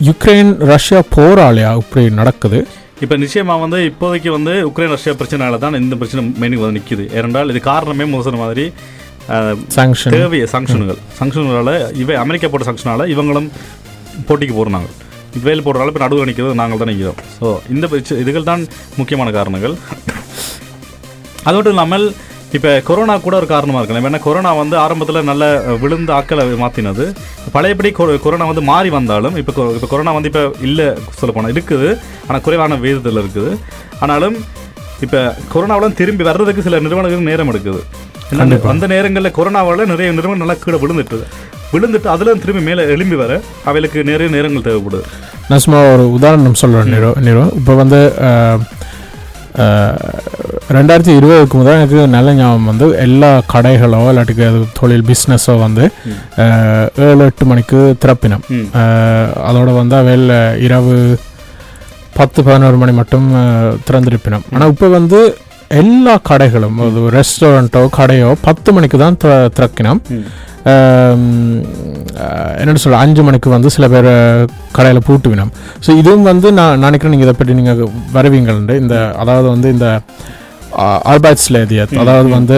யுக்ரைன் 0.07 0.51
ரஷ்யா 0.73 0.99
போராலையா 1.15 1.71
இப்படி 1.81 2.03
நடக்குது? 2.21 2.59
இப்போ 3.03 3.15
நிச்சயமா 3.23 3.53
வந்து 3.65 3.77
இப்போதைக்கு 3.89 4.29
வந்து 4.37 4.53
உக்ரைன் 4.69 4.93
ரஷ்யா 4.95 5.13
பிரச்சனையால 5.19 5.59
தான் 5.65 5.77
இந்த 5.83 5.95
பிரச்சனை 6.01 6.23
மெயினுக்கு 6.41 6.65
வந்து 6.65 6.79
நிற்கிது 6.79 7.05
ஏனென்றால் 7.19 7.51
இது 7.53 7.61
காரணமே 7.71 8.05
முதல் 8.15 8.41
மாதிரி 8.43 8.65
சாங்ஷன் 9.75 10.13
தேவைய 10.15 10.45
சங்ஷன்கள் 10.53 10.99
சங்ஷன்களால் 11.19 11.73
இவை 12.03 12.15
அமெரிக்கா 12.23 12.47
போட்ட 12.53 12.65
சங்ஷனால 12.69 13.05
இவங்களும் 13.13 13.47
போட்டிக்கு 14.27 14.55
போடுறாங்க 14.57 14.89
இவையில் 15.39 15.63
போடுறதால 15.65 15.91
இப்போ 15.91 16.03
நடுவு 16.03 16.27
நிற்கிறது 16.29 16.59
நாங்கள் 16.61 16.81
தான் 16.81 16.91
நிற்கிறோம் 16.91 17.19
ஸோ 17.37 17.47
இந்த 17.73 17.85
இதுகள் 18.23 18.49
தான் 18.51 18.63
முக்கியமான 18.99 19.31
காரணங்கள். 19.37 19.75
அது 21.45 21.55
மட்டும் 21.57 21.73
இல்லாமல் 21.75 22.05
இப்போ 22.57 22.71
கொரோனா 22.87 23.13
கூட 23.25 23.35
ஒரு 23.39 23.47
காரணமாக 23.51 23.81
இருக்கலாம். 23.81 24.07
ஏன்னா 24.09 24.21
கொரோனா 24.25 24.49
வந்து 24.61 24.75
ஆரம்பத்தில் 24.83 25.27
நல்ல 25.29 25.43
விழுந்த 25.83 26.11
ஆக்களை 26.17 26.43
மாற்றினது 26.63 27.05
பழையபடி 27.55 27.89
கொரோனா 28.25 28.47
வந்து 28.51 28.63
மாறி 28.71 28.89
வந்தாலும் 28.97 29.35
இப்போ 29.41 29.65
இப்போ 29.77 29.89
கொரோனா 29.93 30.13
வந்து 30.17 30.29
இப்போ 30.31 30.43
இல்லை 30.67 30.87
சொல்ல 31.19 31.31
போனால் 31.35 31.53
இருக்குது. 31.55 31.89
ஆனால் 32.27 32.43
குறைவான 32.47 32.79
விகிதத்தில் 32.83 33.21
இருக்குது. 33.23 33.53
ஆனாலும் 34.05 34.35
இப்போ 35.05 35.21
கொரோனாவில் 35.53 35.97
திரும்பி 36.01 36.23
வர்றதுக்கு 36.29 36.65
சில 36.67 36.79
நிறுவனங்களுக்கு 36.85 37.29
நேரம் 37.31 37.51
எடுக்குது. 37.53 37.81
அந்த 38.73 38.85
நேரங்களில் 38.95 39.35
கொரோனாவால் 39.37 39.89
நிறைய 39.93 40.09
நிறுவனம் 40.17 40.43
நல்லா 40.43 40.57
கீழே 40.65 40.77
விழுந்துட்டு 40.83 41.19
விழுந்துட்டு 41.73 42.07
அதில் 42.13 42.39
திரும்பி 42.43 42.61
மேலே 42.67 42.83
எழும்பி 42.93 43.17
வர 43.23 43.31
அவைகளுக்கு 43.69 43.99
நிறைய 44.11 44.29
நேரங்கள் 44.35 44.67
தேவைப்படுது. 44.67 45.03
நான் 45.49 45.63
சும்மா 45.63 45.79
ஒரு 45.93 46.03
உதாரணம் 46.17 46.61
சொல்கிறேன் 46.61 46.93
நிரோ 46.95 47.11
நிரோ. 47.27 47.43
இப்போ 47.59 47.73
வந்து 47.81 47.99
ரெண்டாயிரத்தி 50.71 51.15
இருபதுக்கு 51.15 51.53
முதல் 51.53 51.75
எனக்கு 51.75 52.07
நல்ல 52.07 52.33
ஞாபகம் 52.33 52.65
வந்து 52.65 52.97
எல்லா 52.97 53.41
கடைகளோ 53.53 54.09
இல்லாட்டிக்கு 54.09 54.47
அது 54.47 54.65
தொழில் 54.79 55.03
பிஸ்னஸோ 55.03 55.59
வந்து 55.59 55.89
ஏழு 56.95 57.17
எட்டு 57.17 57.45
மணிக்கு 57.45 57.95
திறப்பினம். 58.05 58.67
அதோட 59.49 59.75
வந்து 59.75 59.95
அவையில் 59.95 60.61
இரவு 60.61 61.19
பத்து 62.13 62.43
பதினோரு 62.43 62.77
மணி 62.77 62.91
மட்டும் 62.91 63.35
திறந்திருப்பினம். 63.91 64.41
ஆனால் 64.53 64.67
இப்போ 64.67 64.87
வந்து 64.87 65.37
எல்லா 65.67 66.19
கடைகளும் 66.29 66.77
ஒரு 66.77 67.19
ரெஸ்டாரண்ட்டோ 67.19 67.87
கடையோ 67.97 68.35
பத்து 68.41 68.73
மணிக்கு 68.73 68.97
தான் 68.97 69.17
திற- 69.23 69.49
திறக்கினோம். 69.59 69.99
என்னன்னு 72.59 72.81
சொல்ல 72.81 73.01
அஞ்சு 73.03 73.21
மணிக்கு 73.23 73.49
வந்து 73.49 73.69
சில 73.75 73.87
பேர் 73.89 74.09
கடையில் 74.71 75.05
பூட்டுவினோம் 75.07 75.51
ஸோ 75.85 75.91
இதுவும் 75.99 76.27
வந்து 76.29 76.47
நான் 76.57 76.83
நினைக்கிறேன் 76.83 77.13
நீங்கள் 77.13 77.27
இதை 77.27 77.35
பற்றி 77.35 77.55
நீங்கள் 77.59 77.81
வருவீங்கள்ண்டு 78.13 78.75
இந்த 78.81 78.95
அதாவது 79.21 79.47
வந்து 79.49 79.69
இந்த 79.75 79.87
ஆல்பாய்ட்ஸ்லேதியத் 81.05 81.93
அதாவது 82.01 82.27
வந்து 82.35 82.57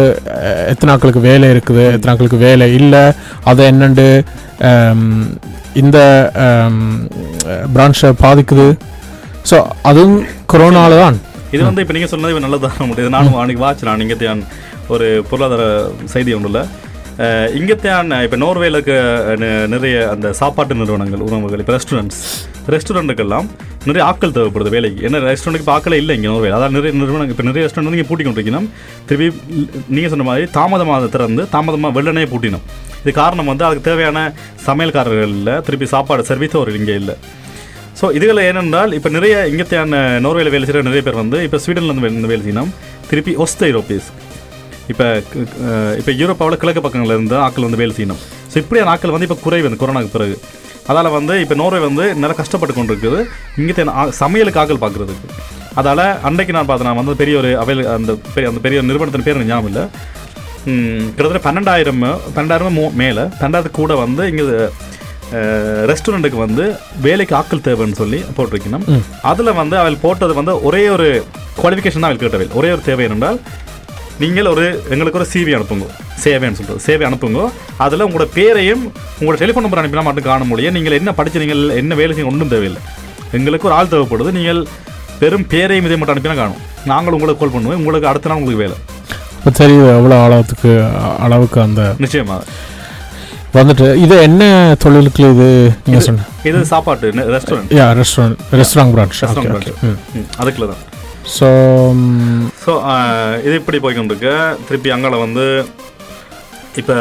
எத்தனை 0.71 0.89
நாட்களுக்கு 0.91 1.21
வேலை 1.27 1.47
இருக்குது 1.53 1.83
எத்தனை 1.87 2.09
நாட்களுக்கு 2.11 2.39
வேலை 2.43 2.67
இல்லை 2.75 3.03
அதை 3.45 3.63
என்னண்டு 3.71 4.07
ஆம், 4.67 5.07
இந்த 5.75 5.97
பிரான்ச்சை 7.73 8.09
பாதிக்குது. 8.21 8.67
ஸோ 9.45 9.57
அதுவும் 9.83 10.17
கொரோனால 10.51 10.97
தான். 10.99 11.15
இது 11.53 11.61
வந்து 11.63 11.81
இப்போ 11.83 11.93
நீங்கள் 11.95 12.11
சொன்னது 12.11 12.45
நல்லதாக 12.45 12.85
முடியுது 12.89 13.15
நானும் 13.15 13.39
அன்றைக்கி 13.41 13.63
வாட்ச் 13.63 13.87
நான் 13.87 14.03
இங்கத்தையான் 14.05 14.43
ஒரு 14.89 15.07
பொருளாதார 15.29 15.63
செய்தி 16.13 16.31
ஒன்றும் 16.35 16.51
இல்லை 16.51 16.63
இங்கத்தையான 17.57 18.19
இப்போ 18.25 18.37
நோர்வேல 18.43 18.77
இருக்க 18.77 18.93
நிறைய 19.73 19.95
அந்த 20.13 20.27
சாப்பாட்டு 20.39 20.73
நிறுவனங்கள் 20.79 21.23
உணவுகள் 21.27 21.61
இப்போ 21.63 21.73
ரெஸ்டாரண்ட்ஸ் 21.75 22.21
ரெஸ்டாரண்ட்டுக்கெல்லாம் 22.73 23.47
நிறைய 23.87 24.03
ஆட்கள் 24.09 24.33
தேவைப்படுது 24.37 24.71
வேலைக்கு. 24.75 25.01
ஏன்னா 25.07 25.19
ரெஸ்டாரண்ட்டுக்கு 25.25 25.67
இப்போ 25.67 25.95
இல்லை 26.01 26.13
இங்கே 26.17 26.29
நோர்வேல. 26.31 26.55
அதாவது 26.59 26.75
நிறைய 26.77 26.91
நிறுவனங்கள் 27.01 27.35
இப்போ 27.35 27.45
நிறைய 27.49 27.63
ரெஸ்டாரண்ட் 27.65 27.89
வந்து 27.89 27.99
இங்கே 27.99 28.09
பூட்டி 28.11 28.25
கொண்டிருக்கணும். 28.27 28.67
திருப்பி 29.09 29.27
நீங்கள் 29.95 30.13
சொன்ன 30.13 30.25
மாதிரி 30.29 30.47
தாமதமாக 30.57 31.09
திறந்து 31.15 31.45
தாமதமாக 31.53 31.93
வெள்ளனே 31.97 32.25
பூட்டினோம் 32.33 32.65
இது 33.03 33.13
காரணம் 33.21 33.49
வந்து 33.51 33.65
அதுக்கு 33.67 33.87
தேவையான 33.89 34.19
சமையல்காரர்கள் 34.67 35.33
இல்லை 35.39 35.55
திருப்பி 35.67 35.89
சாப்பாடு 35.95 36.29
சர்வீஸும் 36.31 36.61
ஒரு 36.63 36.77
இங்கே 36.81 36.97
இல்லை. 37.03 37.15
ஸோ 37.99 38.05
இதுகளில் 38.17 38.47
ஏனென்றால் 38.49 38.93
இப்போ 38.97 39.09
நிறைய 39.17 39.35
இங்கத்தையான 39.53 39.99
நோர்வேல 40.25 40.51
வேலை 40.55 40.65
செய்கிற 40.67 40.85
நிறைய 40.89 41.03
பேர் 41.07 41.21
வந்து 41.23 41.39
இப்போ 41.47 41.57
ஸ்வீடன்லேருந்து 41.65 42.05
வேலை 42.07 42.29
வேலை 42.33 42.43
செய்யணும். 42.47 42.71
திருப்பி 43.09 43.33
ஒஸ்த 43.45 43.69
ரோபீஸ் 43.77 44.07
இப்போ 44.91 45.05
இப்போ 45.99 46.11
யூரோப்பாவில் 46.21 46.59
கிழக்கு 46.61 46.81
பக்கங்கள்ல 46.85 47.15
இருந்து 47.17 47.35
ஆட்கள் 47.45 47.65
வந்து 47.67 47.79
வேலை 47.81 47.93
செய்யணும். 47.97 48.21
ஸோ 48.51 48.55
இப்படியான 48.61 48.91
ஆட்கள் 48.93 49.13
வந்து 49.15 49.27
இப்போ 49.27 49.37
குறைவு 49.45 49.67
இந்த 49.69 49.79
கொரோனாக்கு 49.81 50.15
பிறகு. 50.15 50.35
அதால் 50.91 51.09
வந்து 51.17 51.33
இப்போ 51.43 51.55
நோர்வே 51.61 51.81
வந்து 51.89 52.05
நிறைய 52.21 52.35
கஷ்டப்பட்டு 52.39 52.73
கொண்டு 52.77 52.93
இருக்குது 52.93 53.19
இங்கே 53.61 53.85
சமையலுக்கு 54.21 54.61
ஆட்கள் 54.61 54.81
பார்க்குறதுக்கு 54.83 55.29
அதால் 55.81 56.05
அன்றைக்கு 56.27 56.55
நான் 56.55 56.67
பார்த்தேன் 56.69 56.89
நான் 56.89 56.99
வந்து 57.01 57.13
பெரிய 57.21 57.35
ஒரு 57.41 57.51
அவையில் 57.61 57.83
அந்த 57.97 58.11
பெரிய 58.33 58.49
அந்த 58.51 58.61
பெரிய 58.65 58.81
நிறுவனத்தின் 58.89 59.25
பேர் 59.27 59.39
ஞாபகம் 59.51 59.69
இல்லை. 59.71 59.85
கிட்டத்தட்ட 61.15 61.41
பன்னெண்டாயிரம் 61.47 62.03
பன்னெண்டாயிரம் 62.35 62.77
மேலே 63.03 63.23
பன்னெண்டாயிரத்து 63.39 63.79
கூட 63.79 63.93
வந்து 64.03 64.25
இங்கே 64.31 64.45
ரெஸ்டாரண்ட்டுக்கு 65.91 66.39
வந்து 66.45 66.63
வேலைக்கு 67.05 67.33
ஆட்கள் 67.39 67.65
தேவைன்னு 67.67 67.99
சொல்லி 68.01 68.19
போட்டிருக்கணும். 68.37 68.85
அதில் 69.29 69.57
வந்து 69.61 69.75
அவள் 69.81 70.03
போட்டது 70.05 70.33
வந்து 70.39 70.53
ஒரே 70.67 70.83
ஒரு 70.95 71.07
குவாலிஃபிகேஷன் 71.61 72.03
தான் 72.03 72.09
அவள் 72.11 72.23
கேட்டவள். 72.23 72.51
ஒரே 72.59 72.69
ஒரு 72.75 72.83
தேவை 72.89 73.05
என்றால் 73.09 73.39
நீங்கள் 74.21 74.49
ஒரு 74.53 74.63
எங்களுக்கு 74.93 75.19
ஒரு 75.19 75.27
சிவி 75.33 75.51
அனுப்புங்க. 75.57 75.85
சேவைன்னு 76.23 76.57
சொல்கிறது 76.59 76.83
சேவை 76.87 77.03
அனுப்புங்க. 77.07 77.39
அதில் 77.85 78.05
உங்களோட 78.05 78.27
பேரையும் 78.37 78.83
உங்களோட 79.19 79.37
டெலிஃபோன் 79.41 79.65
நம்பர் 79.65 79.81
அனுப்பினா 79.81 80.03
மட்டும் 80.07 80.27
காண 80.29 80.43
முடியும் 80.51 80.75
நீங்கள் 80.77 80.97
என்ன 80.99 81.11
படிச்சு 81.19 81.41
நீங்கள் 81.43 81.63
என்ன 81.81 81.95
வேலை 82.01 82.13
செய்ய 82.15 82.31
ஒன்றும் 82.31 82.51
தேவையில்லை. 82.53 82.81
எங்களுக்கு 83.37 83.67
ஒரு 83.69 83.75
ஆள் 83.79 83.91
தேவைப்படுது. 83.93 84.31
நீங்கள் 84.39 84.59
வெறும் 85.21 85.47
பேரையும் 85.53 85.87
இதை 85.87 85.97
மட்டும் 85.97 86.15
அனுப்பினா 86.15 86.37
காணும். 86.41 86.61
நாங்கள் 86.91 87.15
உங்களுக்கு 87.17 87.41
கால் 87.41 87.55
பண்ணுவோம். 87.55 87.81
உங்களுக்கு 87.81 88.09
அடுத்த 88.11 88.29
நாள் 88.31 88.39
உங்களுக்கு 88.39 88.63
வேலை. 88.65 88.77
தெரியுது 89.59 89.87
எவ்வளோ 89.97 90.17
அளவுக்கு 90.25 90.69
அளவுக்கு 91.25 91.59
அந்த 91.67 91.81
நிச்சயமாக 92.03 92.43
வந்துட்டு 93.57 93.87
இது 94.03 94.15
என்ன 94.27 94.43
தொழிலுக்கு 94.83 95.23
இது 95.33 95.47
நீங்கள் 95.87 96.05
சொன்ன 96.05 96.23
இது 96.49 96.59
சாப்பாட்டு 96.71 97.09
ரெஸ்டாரண்ட் 97.35 97.73
யா 97.79 97.87
ரெஸ்டாரண்ட் 97.99 98.39
ரெஸ்டாரண்ட் 98.61 99.67
ம். 99.89 99.97
அதுக்குள்ள 100.41 100.67
தான் 100.71 100.81
ஸோ 101.31 101.47
ஸோ 102.63 102.71
um, 102.73 102.87
uh, 102.93 103.33
இது 103.45 103.53
இப்படி 103.59 103.77
போய்க்கொண்டிருக்கு 103.83 104.33
திருப்பி 104.67 104.89
அங்கால 104.95 105.17
வந்து 105.23 105.45
இப்போ 106.81 106.95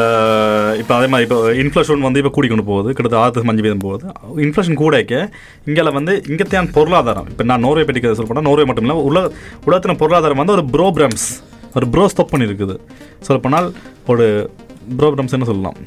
இப்போ 0.80 0.92
அதே 0.96 1.06
மாதிரி 1.12 1.24
இப்போ 1.26 1.38
இன்ஃப்ளேஷன் 1.62 2.06
வந்து 2.06 2.20
இப்போ 2.22 2.32
கூடிக்கொண்டு 2.36 2.64
போகுது. 2.70 2.88
கிட்டத்தட்ட 2.96 3.22
ஆறு 3.22 3.50
அஞ்சு 3.52 3.64
வீதம் 3.66 3.84
போகுது. 3.86 4.04
இன்ஃப்ளேஷன் 4.46 4.78
கூடக்க 4.82 5.22
இங்கே 5.68 5.84
வந்து 5.98 6.14
இங்கத்தையான 6.32 6.70
பொருளாதாரம். 6.76 7.28
இப்போ 7.32 7.44
நான் 7.50 7.64
நோர்வே 7.66 7.84
பற்றி 7.88 8.02
சொல்ல 8.18 8.28
போனால் 8.30 8.48
நோர்வே 8.48 8.66
மட்டும் 8.70 8.86
இல்லை 8.86 8.98
உலக 9.10 9.32
உலகத்தின 9.66 9.96
பொருளாதாரம் 10.02 10.40
வந்து 10.42 10.56
ஒரு 10.58 10.64
ப்ரோப்ரம்ஸ் 10.76 11.26
ஒரு 11.78 11.86
ப்ரோ 11.94 12.06
ஸ்டாப் 12.12 12.32
பண்ணியிருக்குது 12.32 12.76
சொல்லப்போனால் 13.28 13.68
ஒரு 14.14 14.26
ப்ரோப்ரம்ஸ் 15.00 15.34
என்ன 15.38 15.48
சொல்லலாம்? 15.52 15.78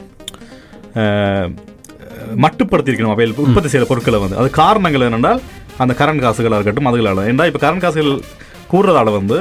மட்டுப்படுத்தியிருக்கணும் 2.44 3.13
அவையில் 3.15 3.36
உற்பத்தி 3.44 3.70
செய்கிற 3.70 3.88
பொருட்களை 3.89 4.20
வந்து. 4.24 4.38
அது 4.42 4.50
காரணங்கள் 4.63 5.06
என்னென்னால் 5.08 5.42
அந்த 5.77 5.94
கரண்ட் 6.00 6.22
காசுகளாக 6.22 6.60
இருக்கட்டும் 6.60 6.86
அதுகளால் 6.86 7.22
ஏன்னா 7.25 7.46
இப்போ 7.46 7.62
கரண்ட் 7.65 7.79
காசுகள் 7.79 8.12
கூடுறதால 8.72 9.12
வந்து 9.12 9.38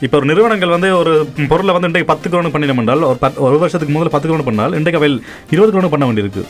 இப்போ 0.00 0.16
ஒரு 0.16 0.26
நிறுவனங்கள் 0.26 0.68
வந்து 0.68 0.96
ஒரு 0.96 1.12
பொருளை 1.48 1.72
வந்து 1.74 1.88
இன்றைக்கு 1.88 2.10
பத்து 2.12 2.26
கிலோனு 2.28 2.48
பண்ணினோம் 2.48 2.78
பண்ணால் 2.80 3.02
ஒரு 3.02 3.18
பத் 3.18 3.38
ஒரு 3.38 3.58
வருஷத்துக்கு 3.58 3.94
முதல்ல 3.94 4.08
பத்து 4.08 4.28
கிலோனு 4.28 4.46
பண்ணால் 4.46 4.74
இன்றைக்கு 4.74 5.00
அவையில் 5.00 5.18
இருபது 5.50 5.72
கிலோனு 5.72 5.88
பண்ண 5.88 6.06
வேண்டியிருக்கு. 6.06 6.42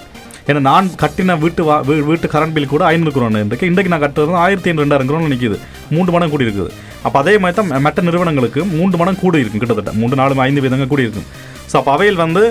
ஏன்னா 0.46 0.60
நான் 0.60 0.86
கட்டின 1.02 1.38
வீட்டு 1.38 1.64
வா 1.64 1.82
வீ- 1.88 2.04
வீட்டு 2.04 2.28
கரண்ட் 2.28 2.52
பில் 2.52 2.68
கூட 2.68 2.84
ஐநூறு 2.84 3.12
குரோன் 3.12 3.36
இன்றைக்கு. 3.38 3.66
இன்றைக்கு 3.66 3.92
நான் 3.92 4.04
கட்டுறது 4.04 4.38
ஆயிரத்தி 4.44 4.70
ஐநூறு 4.70 4.84
ரெண்டாயிரம் 4.86 5.06
குரோன் 5.06 5.32
நிற்கிது 5.32 5.56
மூன்று 5.90 6.12
மடம் 6.12 6.30
கூடி 6.30 6.44
இருக்குது 6.44 6.70
அப்போ 7.02 7.18
அதே 7.18 7.38
மாதிரி 7.38 7.56
தான் 7.60 7.82
மற்ற 7.82 8.02
நிறுவனங்களுக்கு 8.02 8.64
மூன்று 8.72 8.96
மடம் 8.96 9.20
கூடி 9.20 9.38
இருக்கும் 9.38 9.60
கிட்டத்தட்ட. 9.60 9.92
மூன்று 9.92 10.16
நாலு 10.16 10.40
ஐந்து 10.40 10.60
விதங்கள் 10.60 10.88
கூடி 10.88 11.02
இருக்கும் 11.02 11.28
ஸோ 11.72 11.76
அப்போ 11.76 11.92
அவையில் 11.92 12.16
வந்து 12.16 12.42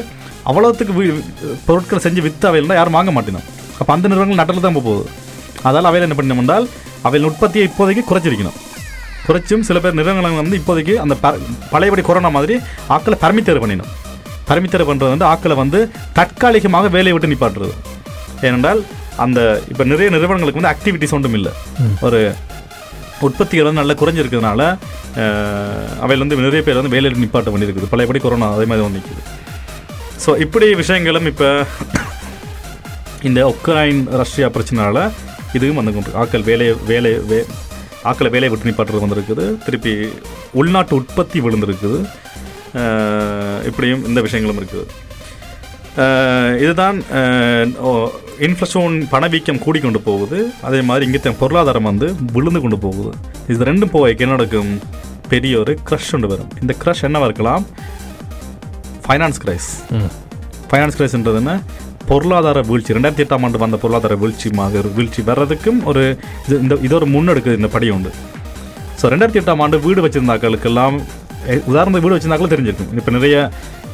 அவ்வளோத்துக்கு 0.45 0.93
பொருட்களை 1.65 2.01
செஞ்சு 2.03 2.21
விற்று 2.21 2.47
அவையில் 2.47 2.77
யாரும் 2.79 2.97
வாங்க 2.99 3.11
மாட்டேனோம். 3.11 3.45
அப்போ 3.79 3.93
அந்த 3.93 4.07
நிறுவனங்கள் 4.07 4.41
நட்டில் 4.41 4.65
தான் 4.67 4.77
போகுது. 4.79 5.03
அதால் 5.63 5.83
அவையில் 5.83 6.07
என்ன 6.07 6.17
பண்ணணும் 6.17 6.37
என்றால் 6.37 6.65
அவையில் 7.01 7.27
உற்பத்தியை 7.27 7.65
இப்போதைக்கு 7.67 8.03
குறைச்சிருக்கணும் 8.05 8.57
குறைச்சும் 9.27 9.59
சில 9.61 9.79
பேர் 9.79 9.93
நிறுவனங்கள் 9.93 10.41
வந்து 10.41 10.59
இப்போதைக்கு 10.59 10.93
அந்த 10.97 11.15
ப- 11.15 11.39
பழையபடி 11.71 12.01
கொரோனா 12.01 12.29
மாதிரி 12.29 12.55
ஆக்களை 12.89 13.17
பர்மித்தேர் 13.21 13.59
பண்ணிடணும் 13.59 13.91
பர்மித்தேர் 14.47 14.87
பண்ணுறது 14.87 15.13
வந்து 15.13 15.25
ஆக்களை 15.25 15.55
வந்து 15.55 15.79
தற்காலிகமாக 16.13 16.87
வேலையை 16.87 17.13
விட்டு 17.13 17.31
நிப்பாட்டுறது. 17.31 17.73
ஏனென்றால் 18.41 18.79
அந்த 19.17 19.39
இப்போ 19.69 19.83
நிறைய 19.83 20.07
நிறுவனங்களுக்கு 20.09 20.59
வந்து 20.59 20.73
ஆக்டிவிட்டிஸ் 20.73 21.13
ஒன்றும் 21.13 21.33
இல்லை. 21.33 21.51
ஒரு 22.01 22.19
உற்பத்திகள் 23.21 23.67
வந்து 23.67 23.81
நல்லா 23.81 23.95
குறைஞ்சிருக்கிறதுனால 23.95 24.61
அவையில் 26.01 26.23
வந்து 26.23 26.39
நிறைய 26.41 26.61
பேர் 26.63 26.79
வந்து 26.79 26.93
வேலையில் 26.95 27.21
நிப்பாட்ட 27.23 27.49
வேண்டியிருக்குது. 27.51 27.89
பழையபடி 27.89 28.19
கொரோனா 28.19 28.47
அதே 28.51 28.65
மாதிரி 28.65 28.85
வந்து 28.85 28.99
நிற்குது 28.99 29.23
ஸோ 30.23 30.31
இப்படி 30.39 30.67
விஷயங்களும் 30.75 31.27
இப்போ 31.27 31.49
இந்த 33.23 33.39
உக்ரைன் 33.51 34.01
ரஷ்யா 34.17 34.47
பிரச்சனைனால 34.47 34.99
இதுவும் 35.57 35.79
வந்து 35.79 35.93
கொண்டு 35.97 36.17
ஆக்கள் 36.23 36.47
வேலை 36.49 36.67
வேலை 36.91 37.11
வே 37.31 37.39
ஆக்களை 38.09 38.29
வேலையை 38.35 38.49
விட்டு 38.51 38.67
நிப்பாட்டுறது 38.69 39.03
வந்திருக்குது. 39.05 39.45
திருப்பி 39.65 39.93
உள்நாட்டு 40.59 40.93
உற்பத்தி 40.99 41.39
விழுந்திருக்குது. 41.45 41.99
இப்படியும் 43.69 44.03
இந்த 44.09 44.19
விஷயங்களும் 44.27 44.59
இருக்குது. 44.61 44.85
இதுதான் 46.63 46.97
இன்ஃப்ளஷன் 48.47 48.95
பணவீக்கம் 49.13 49.61
கூடிக்கொண்டு 49.65 49.99
போகுது. 50.07 50.37
அதே 50.67 50.79
மாதிரி 50.89 51.05
இங்கே 51.09 51.33
பொருளாதாரம் 51.41 51.89
வந்து 51.91 52.07
விழுந்து 52.35 52.61
கொண்டு 52.63 52.77
போகுது. 52.85 53.11
இது 53.53 53.67
ரெண்டும் 53.71 53.93
போய்க்கு 53.95 54.25
என்ன 54.25 54.35
நடக்கும்? 54.37 54.71
பெரிய 55.33 55.59
ஒரு 55.63 55.73
க்ரஷ் 55.87 56.11
ஒன்று 56.15 56.31
வரும். 56.33 56.51
இந்த 56.61 56.73
க்ரஷ் 56.83 57.03
என்னவா 57.07 57.27
இருக்கலாம்? 57.29 57.65
ஃபைனான்ஸ் 59.05 59.39
கிரைஸ் 59.43 59.69
ஃபைனான்ஸ் 60.71 60.97
கிரைஸ்ன்றது 60.97 61.39
என்ன? 61.43 61.53
பொருளாதார 62.09 62.61
வீழ்ச்சி 62.69 62.95
ரெண்டாயிரத்தி 62.95 63.25
எட்டாம் 63.25 63.43
ஆண்டு 63.45 63.61
வந்த 63.63 63.77
பொருளாதார 63.81 64.15
வீழ்ச்சிமாக 64.21 64.61
மாதிரி 64.61 64.89
வீழ்ச்சி 64.97 65.21
வர்றதுக்கும் 65.29 65.79
ஒரு 65.89 66.03
இது 66.45 66.55
இந்த 66.63 66.75
இது 66.85 66.93
ஒரு 66.99 67.07
முன்னெடுக்குது 67.15 67.59
இந்த 67.59 67.69
படி 67.75 67.89
உண்டு. 67.97 68.11
ஸோ 68.99 69.11
ரெண்டாயிரத்தி 69.13 69.41
எட்டாம் 69.41 69.61
ஆண்டு 69.65 69.77
வீடு 69.85 70.05
வச்சிருந்தாக்களுக்கெல்லாம் 70.05 70.97
உதாரணத்துக்கு 71.71 72.05
வீடு 72.07 72.17
வச்சிருந்தாக்களும் 72.17 72.53
தெரிஞ்சிருக்கும். 72.55 72.91
இப்போ 73.01 73.11
நிறைய 73.17 73.35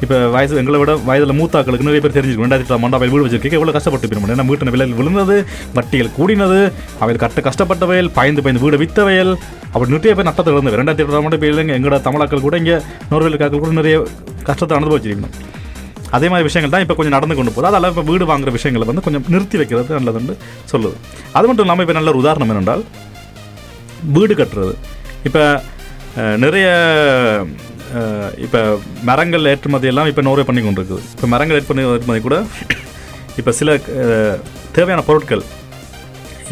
இப்போ 0.04 0.16
வயசு 0.34 0.58
எங்களை 0.60 0.78
விட 0.80 0.92
வயதில் 1.06 1.36
மூத்தாக்களுக்கு 1.38 1.86
நிறைய 1.86 2.00
பேர் 2.02 2.14
தெரிஞ்சிருக்கும். 2.16 2.46
ரெண்டாயிரத்தி 2.46 2.68
எட்டாம் 2.68 2.84
ஆண்டு 2.86 2.98
அவை 2.98 3.08
வீடு 3.12 3.24
வச்சிருக்கேன் 3.24 3.58
எவ்வளோ 3.58 3.72
கஷ்டப்பட்டு 3.76 4.08
போயிருந்தோம். 4.08 4.34
ஏன்னா 4.36 4.46
வீட்டில் 4.50 4.72
விலையில் 4.74 4.98
விழுந்தது 5.00 5.36
வட்டிகள் 5.78 6.10
கூடினது 6.18 6.60
அவையில் 7.02 7.22
கட்ட 7.24 7.42
கஷ்டப்பட்டவையல் 7.48 8.10
பயந்து 8.18 8.44
பயந்து 8.46 8.64
வீடு 8.64 8.82
விற்றவையல் 8.84 9.32
அப்படி 9.72 9.90
நிறைய 9.94 10.14
பேர் 10.18 10.28
நட்டத்தில் 10.30 10.56
இருந்தது 10.56 10.78
ரெண்டாயிரத்தி 10.80 11.06
எட்டாம் 11.06 11.26
ஆண்டு 11.28 11.38
இப்போ 11.38 11.50
இல்லைங்க 11.52 11.74
எங்களோட 11.78 11.98
தமிழாக்கள் 12.08 12.46
கூட 12.46 12.56
இங்கே 12.62 12.76
நோர்வேலுக்காக்கள் 13.12 13.64
கூட 13.64 13.74
நிறைய 13.80 13.96
கஷ்டத்தை 14.50 14.76
அனுபவிச்சிருக்கணும். 14.78 15.34
அதே 16.16 16.26
மாதிரி 16.32 16.46
விஷயங்கள் 16.48 16.72
தான் 16.74 16.84
இப்போ 16.84 16.94
கொஞ்சம் 16.98 17.16
நடந்து 17.16 17.36
கொண்டு 17.38 17.52
போகுது. 17.54 17.68
அதெல்லாம் 17.70 17.92
இப்போ 17.94 18.04
வீடு 18.10 18.24
வாங்குற 18.30 18.50
விஷயங்களை 18.58 18.86
வந்து 18.90 19.04
கொஞ்சம் 19.06 19.24
நிறுத்தி 19.34 19.56
வைக்கிறது 19.60 19.98
நல்லதுன்னு 19.98 20.36
சொல்லுது. 20.72 20.96
அது 21.38 21.46
மட்டும் 21.48 21.64
இல்லாமல் 21.66 21.84
இப்போ 21.86 21.96
நல்ல 21.98 22.12
ஒரு 22.14 22.20
உதாரணம் 22.24 22.52
என்னென்றால் 22.54 22.84
வீடு 24.16 24.34
கட்டுறது. 24.40 24.74
இப்போ 25.28 25.42
நிறைய 26.44 26.66
இப்போ 28.46 28.60
மரங்கள் 29.08 29.48
ஏற்றுமதி 29.52 29.86
எல்லாம் 29.90 30.08
இப்போ 30.10 30.22
நோர்வே 30.28 30.44
பண்ணி 30.48 30.62
கொண்டு 30.64 30.80
இருக்குது 30.82 31.04
இப்போ 31.14 31.26
மரங்கள் 31.34 31.58
ஏற்றுமதி 31.58 31.86
ஏற்றுமதி 31.96 32.22
கூட 32.26 32.38
இப்போ 33.40 33.52
சில 33.60 33.76
தேவையான 34.76 35.02
பொருட்கள் 35.08 35.44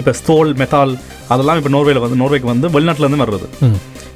இப்போ 0.01 0.13
ஸ்டோல் 0.21 0.51
மெத்தால் 0.63 0.93
அதெல்லாம் 1.35 1.59
இப்போ 1.61 1.73
நோர்வேல 1.77 2.03
வந்து 2.05 2.19
நோர்வேக்கு 2.23 2.49
வந்து 2.53 2.67
வெளிநாட்டிலேருந்து 2.77 3.23
வர்றது. 3.25 3.47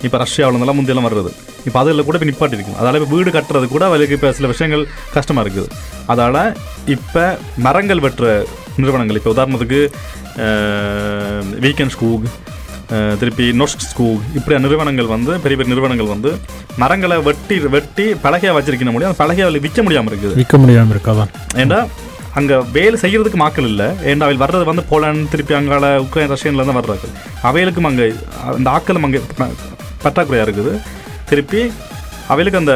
இப்போ 0.06 0.16
ரஷ்யாவிலேருந்தெல்லாம் 0.25 0.78
முந்தியெல்லாம் 0.78 1.08
வர்றது. 1.08 1.30
இப்போ 1.68 1.78
அதில் 1.82 2.04
கூட 2.08 2.16
இப்போ 2.18 2.28
நிப்பாட்டி 2.30 2.56
இருக்கும் 2.58 2.78
அதால் 2.80 2.99
இப்போ 2.99 3.08
வீடு 3.14 3.30
கட்டுறது 3.37 3.66
கூட 3.75 3.84
அவளுக்கு 3.88 4.16
இப்போ 4.18 4.28
சில 4.38 4.49
விஷயங்கள் 4.52 4.84
கஷ்டமாக 5.16 5.44
இருக்குது. 5.46 5.68
அதால் 6.12 6.42
இப்போ 6.96 7.25
மரங்கள் 7.66 8.02
வெட்டுற 8.06 8.28
நிறுவனங்கள் 8.82 9.18
இப்போ 9.20 9.32
உதாரணத்துக்கு 9.34 9.80
வீக்கெண்ட் 11.64 11.94
ஸ்கூக் 11.96 12.26
திருப்பி 13.20 13.46
நொஸ்ட் 13.60 13.84
ஸ்கூக் 13.90 14.22
இப்படி 14.38 14.54
நிறுவனங்கள் 14.66 15.10
வந்து 15.14 15.32
பெரிய 15.42 15.56
பெரிய 15.58 15.70
நிறுவனங்கள் 15.72 16.12
வந்து 16.14 16.30
மரங்களை 16.82 17.16
வெட்டி 17.28 17.56
வெட்டி 17.75 18.06
பலகையாக 18.25 18.54
வச்சிருக்க 18.56 18.92
முடியும். 18.94 19.10
அந்த 19.10 19.20
பலகையை 19.22 19.60
விற்க 19.66 19.82
முடியாமல் 19.87 20.12
இருக்குது. 20.12 20.34
விற்க 20.40 20.58
முடியாமல் 20.62 20.94
இருக்காதான் 20.96 21.30
ஏண்டா? 21.64 21.80
அங்கே 22.38 22.56
வேலை 22.76 22.96
செய்கிறதுக்கு 23.02 23.38
மாக்கள் 23.42 23.68
இல்லை. 23.70 23.87
ஏன் 24.10 24.25
அவையில் 24.25 24.42
வர்றது 24.42 24.64
வந்து 24.70 24.84
போலாண்ட் 24.90 25.30
திருப்பி 25.32 25.54
அங்கால 25.58 25.88
உக்ரைன் 26.04 26.32
ரஷ்யன்லேருந்து 26.32 26.70
தான் 26.70 26.80
வர்றாங்க 26.80 27.08
அவைகளுக்கும் 27.49 27.88
அங்கே 27.90 28.06
அந்த 28.56 28.68
ஆக்களும் 28.76 29.06
அங்கே 29.08 29.20
பற்றாக்குறையாக 30.04 30.46
இருக்குது. 30.49 30.75
திருப்பி 31.30 31.62
அவைகளுக்கு 32.32 32.62
அந்த 32.62 32.75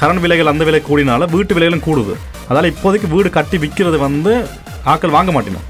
கரண்ட் 0.00 0.22
விலைகள் 0.24 0.52
அந்த 0.52 0.64
விலை 0.68 0.80
கூடினால 0.88 1.28
வீட்டு 1.34 1.56
விலைகளும் 1.56 1.86
கூடுது. 1.88 2.14
அதால் 2.50 2.70
இப்போதைக்கு 2.72 3.08
வீடு 3.14 3.28
கட்டி 3.36 3.56
விற்கிறது 3.64 3.98
வந்து 4.06 4.32
ஆக்கள் 4.92 5.16
வாங்க 5.16 5.32
மாட்டேனும். 5.36 5.68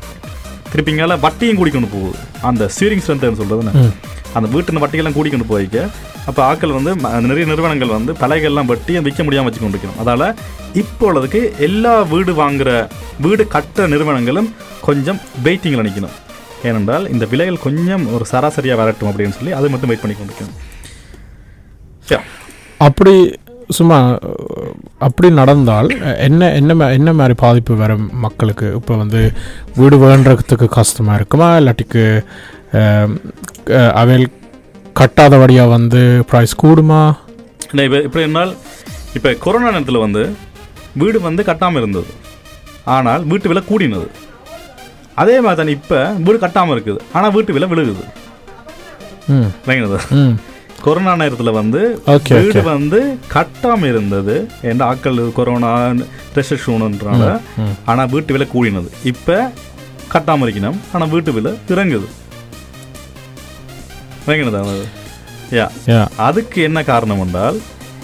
திருப்பி 0.73 0.93
வட்டியும் 1.27 1.59
கூடிக்கொண்டு 1.61 1.91
போகுது. 1.97 2.19
அந்த 2.51 2.71
ஸ்டீரிங் 2.75 3.05
ஸ்ட்ரென்த்னு 3.05 3.41
சொல்கிறதுன்னு 3.43 3.85
அந்த 4.35 4.49
வீட்டின் 4.49 4.83
வட்டிகள்லாம் 4.83 5.17
கூடிக்கொண்டு 5.17 5.47
போய்க்க 5.49 5.89
அப்போ 6.27 6.41
ஆக்கள் 6.45 6.77
வந்து 6.77 6.91
நிறைய 7.21 7.45
நிறுவனங்கள் 7.47 7.89
வந்து 7.89 8.13
பலகைகள்லாம் 8.13 8.67
வெட்டி 8.67 8.99
விற்க 8.99 9.23
முடியாமல் 9.23 9.51
வச்சு 9.51 9.63
கொண்டிருக்கணும் 9.63 10.01
அதால் 10.03 10.27
இப்பொழுதுக்கு 10.75 11.59
எல்லா 11.59 12.03
வீடு 12.03 12.33
வாங்குற 12.35 12.71
வீடு 13.21 13.47
கட்டுற 13.55 13.87
நிறுவனங்களும் 13.87 14.51
கொஞ்சம் 14.81 15.21
வெயிட்டிங்கில் 15.45 15.87
நிற்கணும் 15.87 16.17
ஏனென்றால் 16.65 17.09
இந்த 17.09 17.25
விலைகள் 17.27 17.57
கொஞ்சம் 17.57 18.05
ஒரு 18.13 18.25
சராசரியாக 18.33 18.81
வரட்டும் 18.81 19.11
அப்படின்னு 19.11 19.37
சொல்லி 19.37 19.53
அதை 19.53 19.71
மட்டும் 19.71 19.89
வெயிட் 19.89 20.01
பண்ணி 20.01 20.17
கொண்டிருக்கணும் 20.17 20.59
அப்படி 22.81 23.15
சும்மா 23.71 23.99
அப்படி 24.99 25.31
நடந்தால் 25.31 25.89
என்ன 26.17 26.53
என்ன 26.53 26.89
என்ன 26.91 27.13
மாதிரி 27.13 27.35
பாதிப்பு 27.35 27.77
வரும் 27.77 28.11
மக்களுக்கு? 28.13 28.75
இப்போ 28.75 28.97
வந்து 28.97 29.21
வீடு 29.77 29.97
வேண்டுறதுக்கு 29.97 30.69
கஷ்டமாக 30.69 31.17
இருக்குமா? 31.17 31.57
இல்லாட்டிக்கு 31.57 32.25
அவையில் 33.93 34.31
கட்டாதபடியாக 35.01 35.75
வந்து 35.77 36.25
ப்ரைஸ் 36.31 36.55
கூடுமா? 36.63 37.17
இல்லை 37.71 37.85
இப்போ 37.85 38.01
இப்படி 38.07 38.25
என்னால் 38.25 38.55
இப்போ 39.15 39.37
கொரோனா 39.45 39.71
நேரத்தில் 39.71 40.05
வந்து 40.07 40.37
வீடு 40.95 41.21
வந்து 41.21 41.43
கட்டாமல் 41.43 41.77
இருந்தது. 41.77 42.11
ஆனால் 42.85 43.25
வீட்டு 43.25 43.49
விலை 43.49 43.63
கூடினது. 43.71 44.09
அதே 45.15 45.41
மாதிரி 45.41 45.61
தானே 45.61 45.73
இப்போ 45.79 45.99
வீடு 46.27 46.39
கட்டாமல் 46.47 46.75
இருக்குது. 46.77 47.01
ஆனால் 47.13 47.33
வீட்டு 47.33 47.53
விலை 47.53 47.69
விழுகுது. 47.69 48.07
கொரோனா 50.83 51.13
நேரத்துல 51.15 51.53
வந்து 51.53 52.03
வீடு. 52.29 52.63
வந்து 52.63 53.19
கட்டாம 53.35 53.85
இருந்தது. 53.85 54.49
ஏன்னா 54.63 54.85
ஆக்கள் 54.93 55.33
கொரோனா 55.33 55.87
ரெஸ்ட்ரிக்ஷன்ன்றனால 56.37 57.41
ம். 57.57 57.75
ஆனா 57.85 58.05
வீட்டு 58.05 58.33
விலை 58.33 58.49
கூடினது. 58.55 58.91
இப்ப 59.05 59.53
கட்டாம 60.15 60.47
இருக்கணும். 60.47 60.81
ஆனா 60.93 61.05
வீட்டு 61.05 61.33
விலை 61.33 61.53
இறங்குது. 61.69 62.09
அது? 64.27 64.75
யா. 65.59 65.67
அதுக்கு 66.27 66.59
என்ன 66.69 66.83
காரணம் 66.91 67.23
என்றால் 67.25 67.57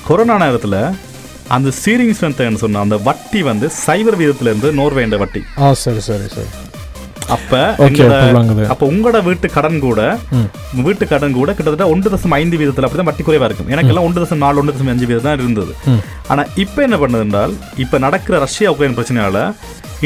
கொரோனா 0.08 0.34
நேரத்துல 0.44 0.76
அந்த 1.56 1.68
சீரிங் 1.82 2.14
ஸ்ட்ரென்த்னு 2.16 2.62
சொன்ன 2.62 2.80
அந்த 2.84 2.96
வட்டி 3.08 3.40
வந்து 3.50 3.66
சைபர் 3.84 4.18
வீதத்துல 4.20 4.50
இருந்து 4.52 4.70
நோர்வேண்ட 4.80 5.18
வட்டி. 5.22 5.40
ஆ 5.62 5.68
சரி 5.84 6.02
சரி 6.08 6.26
சரி. 6.34 6.50
அப்ப 7.34 7.54
அப்ப 8.72 8.84
உங்களோட 8.92 9.18
வீட்டு 9.26 9.46
கடன் 9.56 9.78
கூட 9.86 10.00
வீட்டு 10.86 11.04
கடன் 11.10 11.34
கூட 11.38 11.50
கிட்டத்தட்ட 11.56 11.86
ஒன்று 11.94 12.12
தசம் 12.14 12.36
ஐந்து 12.38 12.58
வீதத்தில் 12.60 12.86
அப்படிதான் 12.86 13.10
வட்டி 13.10 13.24
குறைவா 13.26 13.48
இருக்கும். 13.48 13.70
எனக்கு 13.74 13.90
எல்லாம் 13.92 14.06
ஒன்று 14.08 14.22
தசம் 14.22 14.42
நாலு 14.44 14.60
ஒன்று 14.60 14.74
தசம் 14.76 14.92
அஞ்சு 14.92 15.08
வீதம் 15.10 15.26
தான் 15.26 15.38
இருந்தது. 15.40 15.72
ஆனா 16.32 16.44
இப்போ 16.64 16.80
என்ன 16.86 16.96
பண்ணுது 17.02 17.26
என்றால் 17.26 17.52
இப்போ 17.84 17.98
நடக்கிற 18.06 18.38
ரஷ்யா 18.46 18.72
உக்ரைன் 18.74 18.96
பிரச்சனையால 18.98 19.40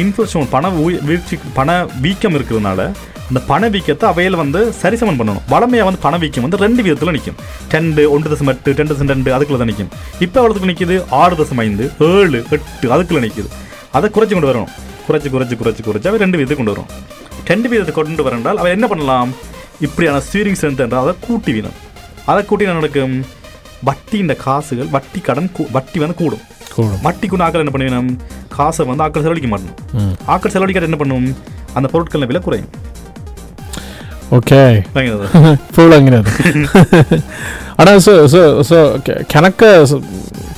இன்ஃப்ளேஷன் 0.02 0.52
பண 0.54 0.66
வீழ்ச்சி 1.09 1.37
பண 1.59 1.71
வீக்கம் 2.07 2.37
இருக்கிறதுனால 2.38 2.81
அந்த 3.28 3.40
பண 3.50 3.68
வீக்கத்தை 3.74 4.06
அவையில் 4.12 4.36
வந்து 4.42 4.60
சரிசமன் 4.80 5.18
பண்ணணும். 5.20 5.44
வளமையா 5.52 5.84
வந்து 5.88 6.00
பண 6.06 6.14
வீக்கம் 6.22 6.44
வந்து 6.46 6.58
ரெண்டு 6.64 6.80
விதத்துல 6.86 7.12
நிற்கும் 7.16 7.38
டெண்டு 7.72 8.02
ஒன்று 8.14 8.30
தசம் 8.32 8.50
எட்டு 8.52 8.74
டென் 8.78 8.90
தசம் 8.92 9.10
ரெண்டு 9.12 9.30
அதுக்குள்ள 9.36 9.60
தான் 9.62 9.70
நிற்கும் 9.72 9.90
இப்போ 10.24 10.36
எவ்வளோத்துக்கு 10.40 10.70
நிற்கிது 10.72 10.96
ஆறு 11.20 11.36
தசம் 11.40 11.62
ஐந்து 11.64 11.84
ஏழு 12.08 12.40
எட்டு 12.56 12.92
அதுக்குள்ள 12.96 13.22
நிற்கிது 13.26 13.48
அதை 13.98 14.08
குறைச்சி 14.16 14.34
கொண்டு 14.36 14.50
வரணும். 14.50 14.70
குறைச்சி 15.06 15.28
குறைச்சி 15.34 15.56
குறைச்சி 15.60 15.82
குறைச்சி 15.86 16.08
அவை 16.10 16.18
ரெண்டு 16.24 16.38
விதத்தை 16.38 16.56
கொண்டு 16.58 16.74
வரும். 16.74 16.90
ரெண்டு 17.50 17.68
விதத்தை 17.70 17.94
கொண்டு 17.96 18.24
வரண்டால் 18.26 18.60
அவன் 18.60 18.74
என்ன 18.76 18.86
பண்ணலாம்? 18.92 19.30
இப்படியான 19.86 20.20
ஸ்டீரிங் 20.26 20.58
ஸ்ட்ரென்த் 20.58 20.82
என்றால் 20.84 21.04
அதை 21.04 21.14
கூட்டி 21.26 21.52
வீணும் 21.56 21.78
அதை 22.32 22.40
கூட்டி 22.48 22.66
என்ன 22.66 22.76
நடக்கும்? 22.80 23.14
வட்டியின் 23.88 24.34
காசுகள் 24.44 24.90
வட்டி 24.96 25.20
கடன் 25.28 25.48
வட்டி 25.76 25.98
வந்து 26.02 26.16
கூடும். 26.20 26.44
வட்டி 27.06 27.26
கூட 27.32 27.42
ஆக்கள் 27.46 27.62
என்ன 27.64 27.72
பண்ணுவேன் 27.74 28.12
காசை 28.56 28.86
வந்து 28.90 29.04
ஆக்கள் 29.06 29.24
செலவழிக்க 29.24 29.48
மாட்டணும். 29.52 30.14
ஆக்கள் 30.34 30.54
செலவழிக்காத 30.54 30.88
என்ன 30.90 30.98
பண்ணும்? 31.02 31.26
அந்த 31.78 31.86
பொருட்களின் 31.92 32.30
விலை 32.30 32.40
குறையும். 32.46 32.70
ஓகே 34.32 34.60
வாங்கினது 34.96 35.26
ಫುಲ್ 35.76 35.94
ஆனால் 37.78 37.98
ஸோ 38.06 38.12
ஸோ 38.32 38.40
ஸோ 38.70 38.78
கணக்க 39.34 39.62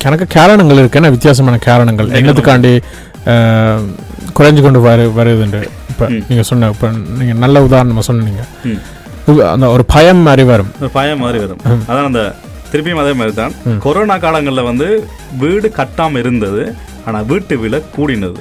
கணக்க 0.05 0.25
காரணங்கள் 0.37 0.81
இருக்குன்னா 0.83 1.11
வித்தியாசமான 1.15 1.59
காரணங்கள் 1.69 2.09
என்னத்துக்காண்டி 2.21 2.73
குறைஞ்சு 4.39 4.61
கொண்டு 4.63 4.81
வரு 4.81 5.05
வருதுண்டு 5.19 5.61
இப்போ. 5.93 6.07
நீங்கள் 6.29 6.49
சொன்ன 6.49 6.71
இப்போ 6.75 6.89
நீங்கள் 7.19 7.41
நல்ல 7.43 7.63
உதாரணமாக 7.67 8.05
சொன்னீங்க 8.09 8.43
அந்த 9.53 9.67
ஒரு 9.75 9.85
பயம் 9.95 10.23
மாதிரி 10.23 10.45
வரும் 10.45 10.71
ஒரு 10.81 10.91
பயம் 10.97 11.23
மாதிரி 11.25 11.39
வரும் 11.45 11.61
அதான் 11.89 12.09
அந்த 12.11 12.23
திருப்பியும் 12.71 13.03
அதே 13.03 13.13
மாதிரி 13.13 13.35
தான். 13.35 13.53
கொரோனா 13.79 14.17
காலங்களில் 14.19 14.69
வந்து 14.71 14.89
வீடு 15.43 15.69
கட்டாம 15.79 16.19
இருந்தது 16.19 16.63
ஆனா 17.07 17.19
வீட்டு 17.31 17.55
விலை 17.63 17.81
கூடினது. 17.97 18.41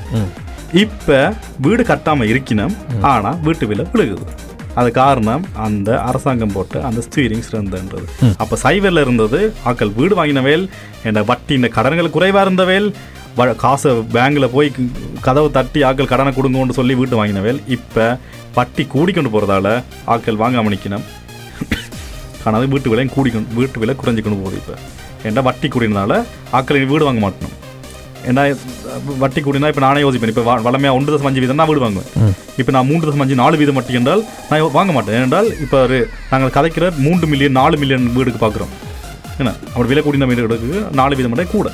இப்ப 0.84 1.18
வீடு 1.66 1.84
கட்டாம 1.84 2.26
இருக்கணும் 2.32 2.74
ஆனா 3.12 3.32
வீட்டு 3.48 3.68
விலை 3.72 3.86
விழுகுது 3.94 4.26
அது 4.76 4.92
காரணம் 4.94 5.44
அந்த 5.64 6.00
அரசாங்கம் 6.02 6.54
போட்ட 6.54 6.84
அந்த 6.84 7.02
ஸ்டீரிங் 7.02 7.44
இருந்தது 7.52 8.06
ம். 8.22 8.36
அப்ப 8.38 8.58
சைவர்ல 8.64 9.02
இருந்தது 9.02 9.40
ஆக்கள் 9.66 9.92
வீடு 9.94 10.16
வாங்கினவேல் 10.16 10.66
என்ற 11.04 11.24
வட்டி 11.24 11.54
இந்த 11.54 11.70
கடன்கள் 11.70 12.16
குறைவா 12.16 12.42
இருந்தவேல் 12.42 12.88
வ- 13.38 13.56
காசை 13.56 13.92
பேங்க்ல 14.14 14.48
போய் 14.50 14.70
கதவை 15.22 15.52
தட்டி 15.52 15.84
ஆக்கள் 15.84 16.08
கடனை 16.08 16.34
கொடுங்கன்னு 16.34 16.74
சொல்லி 16.74 16.96
வீட்டு 16.96 17.20
வாங்கினவேல் 17.20 17.62
இப்ப 17.68 18.08
வட்டி 18.56 18.84
கூடிக்கொண்டு 18.86 19.32
போறதால 19.32 19.68
ஆக்கள் 20.08 20.42
வாங்காம 20.42 20.74
நிக்கணும் 20.74 21.06
ஆனால் 22.44 22.68
வீட்டு 22.68 22.90
விலையும் 22.90 23.16
கூடிக்கொண்டு 23.16 23.56
வீட்டு 23.56 23.80
விலை 23.80 23.96
குறைஞ்சு 23.96 24.22
கொண்டு 24.22 24.40
போகுது 24.40 24.58
இப்போ. 24.58 24.76
ஏன்னா 25.24 25.44
வட்டி 25.44 25.68
கூடினதால 25.68 26.14
ஆக்கள் 26.52 26.88
வீடு 26.88 27.06
வாங்க 27.06 27.22
மாட்டணும். 27.22 27.54
ஏன்னா 28.30 28.44
வட்டி 29.22 29.40
கூடினா 29.46 29.70
இப்போ 29.72 29.84
நானே 29.86 30.02
யோசிப்பேன். 30.06 30.32
இப்போ 30.34 30.44
வளமையாக 30.68 30.98
ஒன்று 30.98 31.14
தசம் 31.14 31.30
அஞ்சு 31.30 31.42
வீதம் 31.44 31.60
நான் 31.62 31.70
வீடு 31.72 31.84
வாங்குவேன். 31.86 32.36
இப்போ 32.62 32.72
நான் 32.76 32.88
மூன்று 32.90 33.08
தசம் 33.08 33.24
அஞ்சு 33.26 33.42
நாலு 33.42 33.56
வீதம் 33.62 33.78
மட்டும் 33.80 33.98
என்றால் 34.00 34.22
நான் 34.50 34.64
வாங்க 34.78 34.92
மாட்டேன். 34.98 35.18
ஏனென்றால் 35.20 35.50
இப்போ 35.66 35.78
ஒரு 35.88 35.98
நாங்கள் 36.32 36.54
கதைக்கிற 36.58 36.92
மூன்று 37.06 37.28
மில்லியன் 37.34 37.58
நாலு 37.62 37.78
மில்லியன் 37.82 38.08
வீடுக்கு 38.18 38.42
பார்க்குறோம் 38.46 38.72
என்ன? 39.42 39.52
அப்படி 39.74 39.90
விலை 39.92 40.04
கூடின 40.06 40.30
வீடுகளுக்கு 40.32 40.72
நாலு 41.02 41.18
வீதம் 41.20 41.34
மட்டும் 41.34 41.54
கூட. 41.58 41.70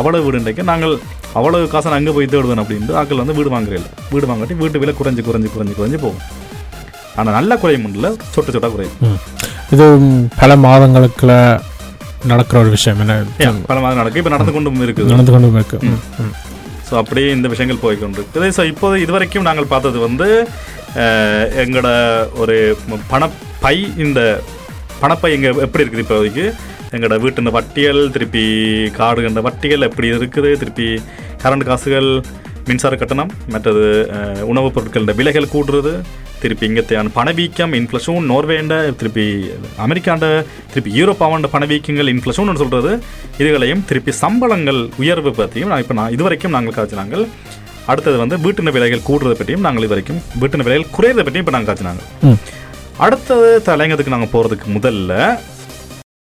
அவ்வளவு 0.00 0.24
வீடு 0.26 0.40
இன்றைக்கு 0.42 0.64
நாங்கள் 0.72 0.96
அவ்வளவு 1.38 1.64
காசை 1.72 1.88
நான் 1.90 2.00
அங்கே 2.00 2.12
போய் 2.16 2.32
தேடுவேன் 2.34 2.62
அப்படின்ட்டு 2.62 2.98
ஆக்கள் 3.00 3.20
வந்து 3.22 3.36
வீடு 3.38 3.50
வாங்குறேன் 3.54 3.88
வீடு 4.12 4.28
வாங்காட்டி 4.30 4.54
வீட்டு 4.62 4.82
விலை 4.82 4.94
குறைஞ்சு 5.00 5.22
குறைஞ்சு 5.28 5.50
குறைஞ்சு 5.54 5.74
குறைஞ்சு 5.78 5.98
போகும். 6.04 6.22
ஆனால் 7.18 7.36
நல்ல 7.38 7.52
குறையும் 7.62 7.86
இல்லை 7.96 8.10
சொட்டு 8.34 8.54
சொட்டா 8.54 8.70
குறையும். 8.74 8.96
இது 9.74 9.86
பல 10.40 10.50
மாதங்களுக்குள்ள 10.66 11.34
நடக்கிற 12.32 12.56
ஒரு 12.64 12.70
விஷயம் 12.76 13.00
என்ன? 13.02 13.14
பல 13.70 13.78
மாதிரி 13.82 14.00
நடக்கு 14.00 14.20
இப்போ 14.20 14.32
நடந்து 14.34 14.54
கொண்டும் 14.56 14.80
இருக்குது. 14.86 15.10
நடந்து 15.14 15.32
கொண்டு 15.34 15.58
இருக்கு. 15.60 15.78
ஸோ 16.88 16.94
அப்படியே 17.00 17.28
இந்த 17.36 17.48
விஷயங்கள் 17.52 17.82
போய்கொண்டிருக்குது 17.84 18.48
ஸோ 18.56 18.62
இப்போது 18.72 19.00
இதுவரைக்கும் 19.04 19.46
நாங்கள் 19.48 19.72
பார்த்தது 19.72 19.98
வந்து 20.06 20.28
எங்களோட 21.62 21.90
ஒரு 22.42 22.56
பணப்பை 23.12 23.76
இந்த 24.04 24.20
பணப்பை 25.02 25.30
எங்க 25.36 25.48
எப்படி 25.66 25.84
இருக்குது 25.84 26.04
இப்போதைக்கு? 26.04 26.46
எங்களோட 26.96 27.16
வீட்டின் 27.24 27.54
வட்டிகள் 27.56 28.00
திருப்பி 28.14 28.44
காடுகின்ற 28.98 29.40
வட்டிகள் 29.48 29.86
எப்படி 29.88 30.08
இருக்குது? 30.12 30.52
திருப்பி 30.62 30.88
கரண்ட் 31.42 31.66
காசுகள் 31.70 32.10
மின்சார 32.68 32.94
கட்டணம் 32.96 33.30
மற்றது 33.52 33.82
உணவுப் 34.46 34.74
பொருட்களோட 34.74 35.12
விலைகள் 35.16 35.52
கூடுறது 35.52 35.92
திருப்பி 36.40 36.64
இங்கத்தையான 36.68 37.10
பணவீக்கம் 37.14 37.72
இன்ஃப்ளஷன் 37.74 38.26
நோர்வேண்ட 38.30 38.74
திருப்பி 38.92 39.24
அமெரிக்காண்ட 39.78 40.26
திருப்பி 40.72 40.90
யூரோப்பாவாண்ட 40.98 41.48
பணவீக்கங்கள் 41.52 42.10
இன்ஃப்ளஷன் 42.12 42.60
சொல்றது 42.62 42.92
இதுகளையும் 43.38 43.82
திருப்பி 43.88 44.12
சம்பளங்கள் 44.20 44.80
உயர்வு 44.98 45.32
பற்றியும் 45.32 45.72
நான் 45.72 45.82
இப்போ 45.84 45.94
நான் 45.94 46.12
இதுவரைக்கும் 46.12 46.54
நாங்கள் 46.56 46.76
காய்ச்சினாங்கள் 46.76 47.24
அடுத்தது 47.86 48.16
வந்து 48.16 48.36
வீட்டின 48.38 48.72
விலைகள் 48.72 49.06
கூடுறதை 49.06 49.36
பற்றியும் 49.36 49.66
நாங்கள் 49.66 49.84
இதுவரைக்கும் 49.84 50.20
வீட்டின 50.40 50.64
விலைகள் 50.66 50.92
குறையிறதை 50.96 51.22
பற்றியும் 51.22 51.44
இப்போ 51.44 51.54
நாங்கள் 51.56 51.70
காய்ச்சினாங்க. 51.70 52.02
அடுத்தது 52.98 53.48
தலைங்கத்துக்கு 53.66 54.14
நாங்கள் 54.14 54.32
போகிறதுக்கு 54.32 54.66
முதல்ல 54.76 55.12